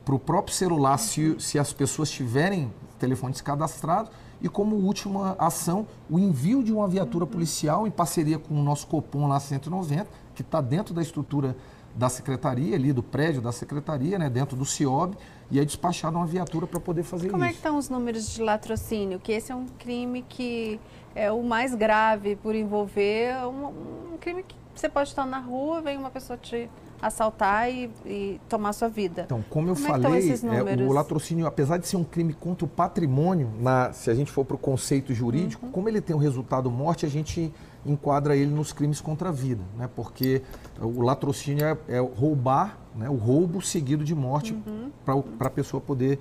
para 0.04 0.14
o 0.14 0.18
próprio 0.18 0.54
celular, 0.54 0.98
se, 0.98 1.36
se 1.38 1.58
as 1.58 1.72
pessoas 1.72 2.10
tiverem 2.10 2.72
telefones 2.98 3.40
cadastrados, 3.40 4.10
e 4.42 4.48
como 4.48 4.76
última 4.76 5.36
ação, 5.38 5.86
o 6.08 6.18
envio 6.18 6.64
de 6.64 6.72
uma 6.72 6.88
viatura 6.88 7.26
policial 7.26 7.86
em 7.86 7.90
parceria 7.90 8.38
com 8.38 8.54
o 8.58 8.62
nosso 8.62 8.86
Copom 8.86 9.26
lá 9.26 9.38
190, 9.38 10.08
que 10.34 10.42
está 10.42 10.60
dentro 10.60 10.94
da 10.94 11.02
estrutura 11.02 11.54
da 11.94 12.08
secretaria, 12.08 12.74
ali 12.74 12.92
do 12.92 13.02
prédio 13.02 13.42
da 13.42 13.52
secretaria, 13.52 14.18
né, 14.18 14.30
dentro 14.30 14.56
do 14.56 14.64
CIOB, 14.64 15.16
e 15.50 15.58
é 15.58 15.64
despachada 15.64 16.16
uma 16.16 16.26
viatura 16.26 16.66
para 16.66 16.80
poder 16.80 17.02
fazer 17.02 17.28
Como 17.28 17.28
isso. 17.28 17.32
Como 17.32 17.44
é 17.44 17.48
que 17.48 17.56
estão 17.56 17.76
os 17.76 17.88
números 17.88 18.32
de 18.32 18.42
latrocínio? 18.42 19.18
Que 19.18 19.32
esse 19.32 19.50
é 19.50 19.54
um 19.54 19.66
crime 19.66 20.24
que 20.28 20.80
é 21.14 21.30
o 21.30 21.42
mais 21.42 21.74
grave 21.74 22.36
por 22.36 22.54
envolver 22.54 23.34
um, 23.46 24.12
um 24.14 24.18
crime 24.20 24.42
que 24.42 24.54
você 24.74 24.88
pode 24.88 25.08
estar 25.08 25.26
na 25.26 25.38
rua, 25.38 25.80
vem 25.80 25.98
uma 25.98 26.10
pessoa 26.10 26.38
te 26.38 26.70
assaltar 27.02 27.70
e, 27.70 27.90
e 28.04 28.40
tomar 28.48 28.72
sua 28.72 28.88
vida. 28.88 29.22
Então, 29.24 29.42
como 29.48 29.68
eu 29.68 29.74
como 29.74 29.86
é 29.86 29.90
falei, 29.90 30.30
é, 30.30 30.86
o 30.86 30.92
latrocínio, 30.92 31.46
apesar 31.46 31.78
de 31.78 31.86
ser 31.86 31.96
um 31.96 32.04
crime 32.04 32.32
contra 32.34 32.64
o 32.64 32.68
patrimônio, 32.68 33.50
na, 33.58 33.92
se 33.92 34.10
a 34.10 34.14
gente 34.14 34.30
for 34.30 34.44
para 34.44 34.56
o 34.56 34.58
conceito 34.58 35.14
jurídico, 35.14 35.66
uhum. 35.66 35.72
como 35.72 35.88
ele 35.88 36.00
tem 36.00 36.14
o 36.14 36.18
resultado 36.18 36.70
morte, 36.70 37.06
a 37.06 37.08
gente 37.08 37.52
enquadra 37.84 38.36
ele 38.36 38.50
nos 38.50 38.72
crimes 38.72 39.00
contra 39.00 39.30
a 39.30 39.32
vida, 39.32 39.62
né? 39.76 39.88
porque 39.94 40.42
o 40.80 41.00
latrocínio 41.00 41.64
é, 41.64 41.78
é 41.88 41.98
roubar, 41.98 42.78
né? 42.94 43.08
o 43.08 43.16
roubo 43.16 43.62
seguido 43.62 44.04
de 44.04 44.14
morte 44.14 44.52
uhum. 44.52 44.90
para 45.38 45.48
a 45.48 45.50
pessoa 45.50 45.80
poder 45.80 46.18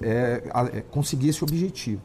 é, 0.00 0.42
é, 0.72 0.80
conseguir 0.82 1.28
esse 1.28 1.42
objetivo. 1.42 2.00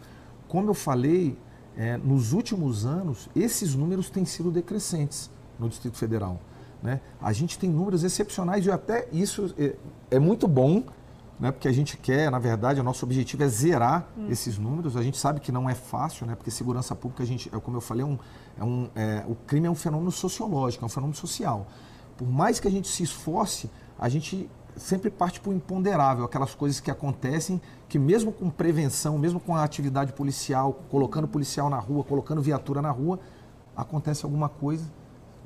Como 0.48 0.70
eu 0.70 0.74
falei, 0.74 1.38
é, 1.78 1.98
nos 1.98 2.34
últimos 2.34 2.86
anos, 2.86 3.30
esses 3.36 3.76
números 3.76 4.10
têm 4.10 4.26
sido 4.26 4.50
decrescentes 4.50 5.30
no 5.60 5.70
Distrito 5.70 5.98
Federal. 5.98 6.40
Né? 6.82 7.00
A 7.22 7.32
gente 7.34 7.58
tem 7.58 7.70
números 7.70 8.04
excepcionais 8.04 8.66
e 8.66 8.72
até 8.72 9.08
isso 9.12 9.54
é, 9.58 9.76
é, 10.12 10.20
muito 10.20 10.48
bom, 10.48 10.84
né? 11.40 11.52
porque 11.52 11.68
a 11.68 11.72
gente 11.72 11.98
quer, 11.98 12.32
na 12.32 12.40
verdade, 12.40 12.80
o 12.80 12.84
nosso 12.84 13.06
objetivo 13.06 13.44
é 13.44 13.48
zerar 13.48 14.08
hum. 14.18 14.28
esses 14.30 14.58
números. 14.58 14.98
A 14.98 15.04
gente 15.04 15.18
sabe 15.18 15.40
que 15.40 15.52
não 15.52 15.70
é 15.70 15.76
fácil, 15.76 16.26
né? 16.26 16.36
porque 16.36 16.50
segurança 16.50 16.96
pública, 16.96 17.24
a 17.24 17.26
gente, 17.28 17.50
é, 17.54 17.60
como 17.60 17.78
eu 17.78 17.82
falei, 17.82 18.04
é 18.04 18.08
um, 18.08 18.18
é 18.60 18.64
um, 18.64 18.90
é, 18.96 19.24
o 19.28 19.36
crime 19.36 19.68
é 19.68 19.70
um 19.70 19.76
fenômeno 19.76 20.12
sociológico, 20.12 20.84
é 20.84 20.88
um 20.88 20.90
fenômeno 20.90 21.16
social. 21.16 21.68
Por 22.18 22.28
mais 22.28 22.60
que 22.60 22.68
a 22.68 22.72
gente 22.72 22.88
se 22.88 23.04
esforce, 23.04 23.70
a 23.98 24.10
gente 24.10 24.50
sempre 24.76 25.10
parte 25.10 25.40
para 25.40 25.50
o 25.50 25.54
imponderável, 25.54 26.24
aquelas 26.26 26.54
coisas 26.54 26.80
que 26.80 26.92
acontecem 26.92 27.60
que 27.90 27.98
mesmo 27.98 28.32
com 28.32 28.50
prevenção, 28.50 29.18
mesmo 29.18 29.40
com 29.40 29.56
a 29.56 29.64
atividade 29.64 30.14
policial, 30.14 30.74
colocando 30.90 31.28
policial 31.28 31.70
na 31.70 31.80
rua, 31.80 32.04
colocando 32.04 32.42
viatura 32.42 32.82
na 32.82 32.92
rua, 32.92 33.20
acontece 33.76 34.26
alguma 34.26 34.50
coisa 34.50 34.86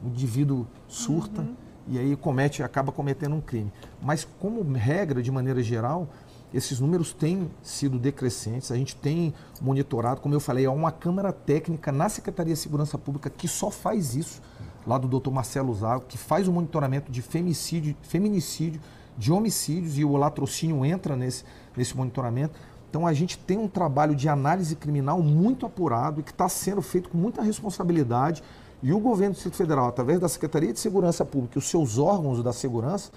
o 0.03 0.07
indivíduo 0.07 0.67
surta 0.87 1.41
uhum. 1.41 1.55
e 1.87 1.99
aí 1.99 2.15
comete, 2.15 2.63
acaba 2.63 2.91
cometendo 2.91 3.35
um 3.35 3.41
crime. 3.41 3.71
Mas 4.01 4.27
como 4.39 4.61
regra, 4.73 5.21
de 5.21 5.31
maneira 5.31 5.61
geral, 5.61 6.07
esses 6.53 6.79
números 6.79 7.13
têm 7.13 7.49
sido 7.63 7.97
decrescentes, 7.97 8.71
a 8.71 8.75
gente 8.75 8.95
tem 8.95 9.33
monitorado, 9.61 10.21
como 10.21 10.35
eu 10.35 10.39
falei, 10.39 10.65
há 10.65 10.71
uma 10.71 10.91
Câmara 10.91 11.31
Técnica 11.31 11.91
na 11.91 12.09
Secretaria 12.09 12.53
de 12.53 12.59
Segurança 12.59 12.97
Pública 12.97 13.29
que 13.29 13.47
só 13.47 13.71
faz 13.71 14.15
isso, 14.15 14.41
lá 14.85 14.97
do 14.97 15.07
doutor 15.07 15.31
Marcelo 15.31 15.73
Zago, 15.73 16.05
que 16.07 16.17
faz 16.17 16.47
o 16.47 16.51
monitoramento 16.51 17.11
de 17.11 17.21
femicídio, 17.21 17.95
feminicídio, 18.01 18.81
de 19.17 19.31
homicídios 19.31 19.97
e 19.97 20.03
o 20.03 20.17
latrocínio 20.17 20.83
entra 20.83 21.15
nesse, 21.15 21.43
nesse 21.75 21.95
monitoramento. 21.95 22.59
Então 22.89 23.07
a 23.07 23.13
gente 23.13 23.37
tem 23.37 23.57
um 23.57 23.67
trabalho 23.67 24.15
de 24.15 24.27
análise 24.27 24.75
criminal 24.75 25.21
muito 25.21 25.65
apurado 25.65 26.19
e 26.19 26.23
que 26.23 26.31
está 26.31 26.49
sendo 26.49 26.81
feito 26.81 27.09
com 27.09 27.17
muita 27.17 27.41
responsabilidade 27.41 28.43
e 28.83 28.91
o 28.91 28.99
governo 28.99 29.33
do 29.33 29.35
Distrito 29.35 29.55
Federal, 29.55 29.87
através 29.87 30.19
da 30.19 30.27
Secretaria 30.27 30.73
de 30.73 30.79
Segurança 30.79 31.23
Pública 31.23 31.57
e 31.57 31.59
os 31.59 31.69
seus 31.69 31.97
órgãos 31.97 32.43
da 32.43 32.51
segurança, 32.51 33.11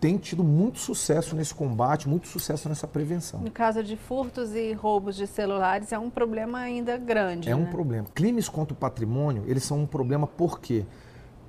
tem 0.00 0.16
tido 0.16 0.44
muito 0.44 0.78
sucesso 0.78 1.34
nesse 1.34 1.52
combate, 1.52 2.08
muito 2.08 2.28
sucesso 2.28 2.68
nessa 2.68 2.86
prevenção. 2.86 3.40
No 3.40 3.50
caso 3.50 3.82
de 3.82 3.96
furtos 3.96 4.54
e 4.54 4.72
roubos 4.72 5.16
de 5.16 5.26
celulares, 5.26 5.92
é 5.92 5.98
um 5.98 6.08
problema 6.08 6.58
ainda 6.58 6.96
grande. 6.96 7.48
É 7.48 7.54
né? 7.54 7.60
um 7.60 7.66
problema. 7.66 8.06
Crimes 8.14 8.48
contra 8.48 8.74
o 8.74 8.76
patrimônio, 8.76 9.44
eles 9.46 9.64
são 9.64 9.80
um 9.80 9.86
problema 9.86 10.26
por 10.26 10.60
quê? 10.60 10.86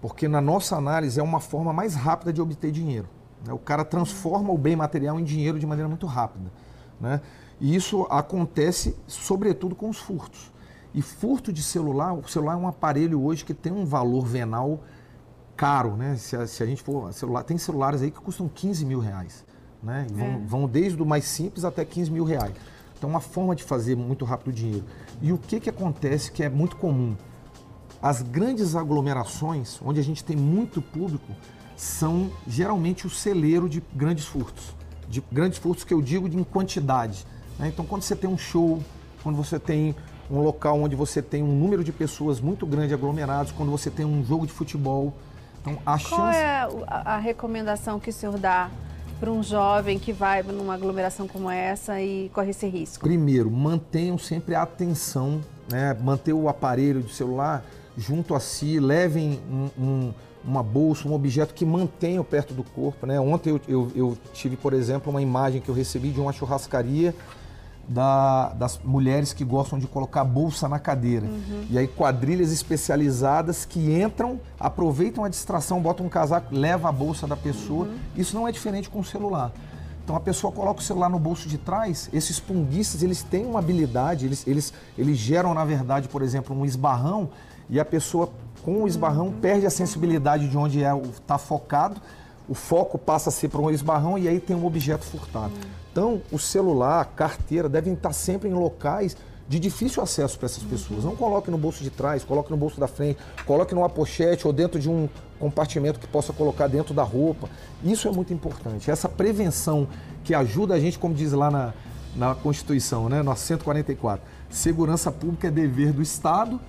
Porque 0.01 0.27
na 0.27 0.41
nossa 0.41 0.75
análise 0.75 1.19
é 1.19 1.23
uma 1.23 1.39
forma 1.39 1.71
mais 1.71 1.93
rápida 1.93 2.33
de 2.33 2.41
obter 2.41 2.71
dinheiro. 2.71 3.07
Né? 3.45 3.53
O 3.53 3.59
cara 3.59 3.85
transforma 3.85 4.51
o 4.51 4.57
bem 4.57 4.75
material 4.75 5.19
em 5.19 5.23
dinheiro 5.23 5.59
de 5.59 5.67
maneira 5.67 5.87
muito 5.87 6.07
rápida. 6.07 6.51
Né? 6.99 7.21
E 7.59 7.75
isso 7.75 8.07
acontece 8.09 8.97
sobretudo 9.05 9.75
com 9.75 9.89
os 9.89 9.97
furtos. 9.97 10.51
E 10.93 11.03
furto 11.03 11.53
de 11.53 11.61
celular, 11.61 12.13
o 12.13 12.27
celular 12.27 12.53
é 12.53 12.57
um 12.57 12.67
aparelho 12.67 13.23
hoje 13.23 13.45
que 13.45 13.53
tem 13.53 13.71
um 13.71 13.85
valor 13.85 14.25
venal 14.25 14.79
caro, 15.59 15.97
né? 15.97 16.15
Se 16.15 16.37
a, 16.37 16.47
se 16.47 16.63
a 16.63 16.65
gente 16.65 16.81
for 16.81 17.11
celular, 17.11 17.43
tem 17.43 17.57
celulares 17.57 18.01
aí 18.01 18.09
que 18.09 18.19
custam 18.21 18.47
15 18.47 18.85
mil 18.85 18.99
reais, 18.99 19.43
né? 19.83 20.07
Vão, 20.09 20.27
é. 20.27 20.37
vão, 20.45 20.67
desde 20.69 21.03
o 21.03 21.05
mais 21.05 21.25
simples 21.25 21.65
até 21.65 21.83
15 21.83 22.09
mil 22.09 22.23
reais. 22.23 22.53
Então, 22.97 23.09
uma 23.09 23.19
forma 23.19 23.53
de 23.53 23.61
fazer 23.65 23.97
muito 23.97 24.23
rápido 24.23 24.53
dinheiro. 24.53 24.85
E 25.21 25.33
o 25.33 25.37
que 25.37 25.59
que 25.59 25.69
acontece 25.69 26.31
que 26.31 26.43
é 26.43 26.47
muito 26.47 26.77
comum? 26.77 27.13
As 28.01 28.21
grandes 28.21 28.73
aglomerações, 28.73 29.81
onde 29.83 29.99
a 29.99 30.03
gente 30.03 30.23
tem 30.23 30.37
muito 30.37 30.81
público, 30.81 31.33
são 31.75 32.31
geralmente 32.47 33.05
o 33.05 33.09
celeiro 33.09 33.67
de 33.67 33.83
grandes 33.93 34.25
furtos. 34.25 34.73
De 35.09 35.21
grandes 35.29 35.57
furtos 35.57 35.83
que 35.83 35.93
eu 35.93 36.01
digo 36.01 36.29
de 36.29 36.37
em 36.37 36.43
quantidade. 36.43 37.27
Né? 37.57 37.67
Então, 37.67 37.85
quando 37.85 38.03
você 38.03 38.15
tem 38.15 38.29
um 38.29 38.37
show, 38.37 38.81
quando 39.21 39.35
você 39.35 39.59
tem 39.59 39.93
um 40.31 40.41
local 40.41 40.79
onde 40.79 40.95
você 40.95 41.21
tem 41.21 41.43
um 41.43 41.53
número 41.53 41.83
de 41.83 41.91
pessoas 41.91 42.39
muito 42.39 42.65
grande 42.65 42.93
aglomerados, 42.93 43.51
quando 43.51 43.69
você 43.71 43.89
tem 43.89 44.05
um 44.05 44.23
jogo 44.23 44.47
de 44.47 44.53
futebol. 44.53 45.13
Então, 45.61 45.77
a 45.85 45.99
Qual 45.99 45.99
chance... 45.99 46.37
é 46.37 46.67
a, 46.87 47.15
a 47.15 47.17
recomendação 47.17 47.99
que 47.99 48.09
o 48.09 48.13
senhor 48.13 48.37
dá 48.37 48.69
para 49.19 49.29
um 49.29 49.43
jovem 49.43 49.99
que 49.99 50.13
vai 50.13 50.41
numa 50.41 50.73
aglomeração 50.73 51.27
como 51.27 51.49
essa 51.49 52.01
e 52.01 52.29
corre 52.33 52.51
esse 52.51 52.67
risco? 52.67 53.03
Primeiro, 53.03 53.51
mantenham 53.51 54.17
sempre 54.17 54.55
a 54.55 54.61
atenção, 54.61 55.41
né? 55.69 55.95
manter 56.01 56.33
o 56.33 56.47
aparelho 56.47 57.01
de 57.01 57.13
celular 57.13 57.63
junto 57.97 58.33
a 58.33 58.39
si, 58.39 58.79
levem 58.79 59.41
um, 59.51 59.69
um, 59.77 60.13
uma 60.43 60.63
bolsa, 60.63 61.07
um 61.07 61.13
objeto 61.13 61.53
que 61.53 61.65
mantenha 61.65 62.23
perto 62.23 62.53
do 62.53 62.63
corpo. 62.63 63.05
Né? 63.05 63.19
Ontem 63.19 63.49
eu, 63.49 63.61
eu, 63.67 63.91
eu 63.93 64.17
tive, 64.33 64.55
por 64.55 64.73
exemplo, 64.73 65.09
uma 65.09 65.21
imagem 65.21 65.59
que 65.59 65.67
eu 65.67 65.75
recebi 65.75 66.11
de 66.11 66.19
uma 66.21 66.31
churrascaria 66.31 67.13
da, 67.89 68.49
das 68.49 68.79
mulheres 68.83 69.33
que 69.33 69.43
gostam 69.43 69.79
de 69.79 69.87
colocar 69.87 70.23
bolsa 70.23 70.69
na 70.69 70.77
cadeira. 70.77 71.25
Uhum. 71.25 71.65
E 71.69 71.77
aí 71.77 71.87
quadrilhas 71.87 72.51
especializadas 72.51 73.65
que 73.65 73.79
entram, 73.99 74.39
aproveitam 74.59 75.23
a 75.23 75.29
distração, 75.29 75.81
botam 75.81 76.05
um 76.05 76.09
casaco, 76.09 76.55
leva 76.55 76.87
a 76.87 76.91
bolsa 76.91 77.25
da 77.25 77.35
pessoa. 77.35 77.85
Uhum. 77.87 77.97
Isso 78.15 78.35
não 78.35 78.47
é 78.47 78.51
diferente 78.51 78.89
com 78.89 78.99
o 78.99 79.03
celular. 79.03 79.51
Então 80.03 80.15
a 80.15 80.19
pessoa 80.19 80.53
coloca 80.53 80.79
o 80.79 80.83
celular 80.83 81.09
no 81.09 81.19
bolso 81.19 81.47
de 81.47 81.57
trás, 81.57 82.09
esses 82.13 82.39
punguistas, 82.39 83.03
eles 83.03 83.21
têm 83.21 83.45
uma 83.45 83.59
habilidade, 83.59 84.25
eles, 84.25 84.45
eles, 84.47 84.73
eles 84.97 85.17
geram, 85.17 85.53
na 85.53 85.63
verdade, 85.63 86.07
por 86.07 86.21
exemplo, 86.21 86.55
um 86.55 86.65
esbarrão, 86.65 87.29
e 87.69 87.79
a 87.79 87.85
pessoa 87.85 88.31
com 88.63 88.83
o 88.83 88.87
esbarrão 88.87 89.27
Uhum. 89.27 89.39
perde 89.39 89.65
a 89.65 89.69
sensibilidade 89.69 90.49
de 90.49 90.57
onde 90.57 90.83
é 90.83 90.91
está 91.13 91.37
focado, 91.37 92.01
o 92.49 92.55
foco 92.55 92.97
passa 92.97 93.29
a 93.29 93.31
ser 93.31 93.47
para 93.47 93.61
um 93.61 93.69
esbarrão 93.69 94.17
e 94.17 94.27
aí 94.27 94.39
tem 94.39 94.55
um 94.55 94.65
objeto 94.65 95.05
furtado. 95.05 95.53
Então, 95.91 96.19
o 96.31 96.39
celular, 96.39 97.01
a 97.01 97.05
carteira 97.05 97.69
devem 97.69 97.93
estar 97.93 98.11
sempre 98.11 98.49
em 98.49 98.53
locais 98.53 99.15
de 99.47 99.59
difícil 99.59 100.01
acesso 100.01 100.37
para 100.37 100.47
essas 100.47 100.63
pessoas. 100.63 101.03
Não 101.03 101.15
coloque 101.15 101.51
no 101.51 101.57
bolso 101.57 101.83
de 101.83 101.91
trás, 101.91 102.23
coloque 102.23 102.49
no 102.49 102.57
bolso 102.57 102.79
da 102.79 102.87
frente, 102.87 103.19
coloque 103.45 103.75
numa 103.75 103.89
pochete 103.89 104.47
ou 104.47 104.53
dentro 104.53 104.79
de 104.79 104.89
um 104.89 105.07
compartimento 105.39 105.99
que 105.99 106.07
possa 106.07 106.33
colocar 106.33 106.67
dentro 106.67 106.93
da 106.93 107.03
roupa. 107.03 107.47
Isso 107.83 108.07
é 108.07 108.11
muito 108.11 108.33
importante. 108.33 108.89
Essa 108.89 109.07
prevenção 109.07 109.87
que 110.23 110.33
ajuda 110.33 110.73
a 110.73 110.79
gente, 110.79 110.97
como 110.97 111.13
diz 111.13 111.31
lá 111.31 111.51
na, 111.51 111.73
na 112.15 112.33
Constituição, 112.33 113.09
né, 113.09 113.21
no 113.21 113.35
144, 113.35 114.23
segurança 114.49 115.11
pública 115.11 115.47
é 115.47 115.51
dever 115.51 115.93
do 115.93 116.01
Estado, 116.01 116.59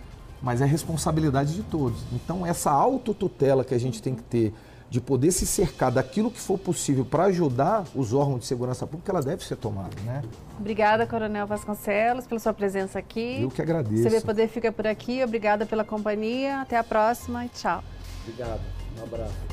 mas 0.42 0.60
é 0.60 0.66
responsabilidade 0.66 1.54
de 1.54 1.62
todos. 1.62 2.00
Então, 2.12 2.46
essa 2.46 2.70
autotutela 2.70 3.64
que 3.64 3.74
a 3.74 3.78
gente 3.78 4.02
tem 4.02 4.14
que 4.14 4.22
ter 4.22 4.54
de 4.90 5.00
poder 5.00 5.31
se 5.31 5.46
cercar 5.46 5.92
daquilo 5.92 6.31
que 6.31 6.40
for 6.40 6.59
possível 6.59 7.05
para 7.05 7.24
ajudar 7.24 7.85
os 7.94 8.12
órgãos 8.12 8.40
de 8.40 8.46
segurança 8.46 8.87
pública, 8.87 9.12
ela 9.12 9.22
deve 9.22 9.44
ser 9.44 9.57
tomada, 9.57 9.94
né? 10.05 10.22
Obrigada, 10.59 11.07
Coronel 11.07 11.46
Vasconcelos, 11.46 12.26
pela 12.26 12.40
sua 12.40 12.53
presença 12.53 12.98
aqui. 12.98 13.40
Eu 13.40 13.50
que 13.50 13.62
agradeço. 13.62 14.03
CB 14.03 14.20
Poder 14.22 14.48
fica 14.48 14.72
por 14.72 14.87
aqui. 14.87 15.22
Obrigada 15.22 15.64
pela 15.64 15.85
companhia. 15.85 16.61
Até 16.61 16.76
a 16.76 16.85
próxima 16.85 17.46
e 17.46 17.48
tchau. 17.48 17.83
Obrigado. 18.26 18.61
Um 18.98 19.05
abraço. 19.05 19.49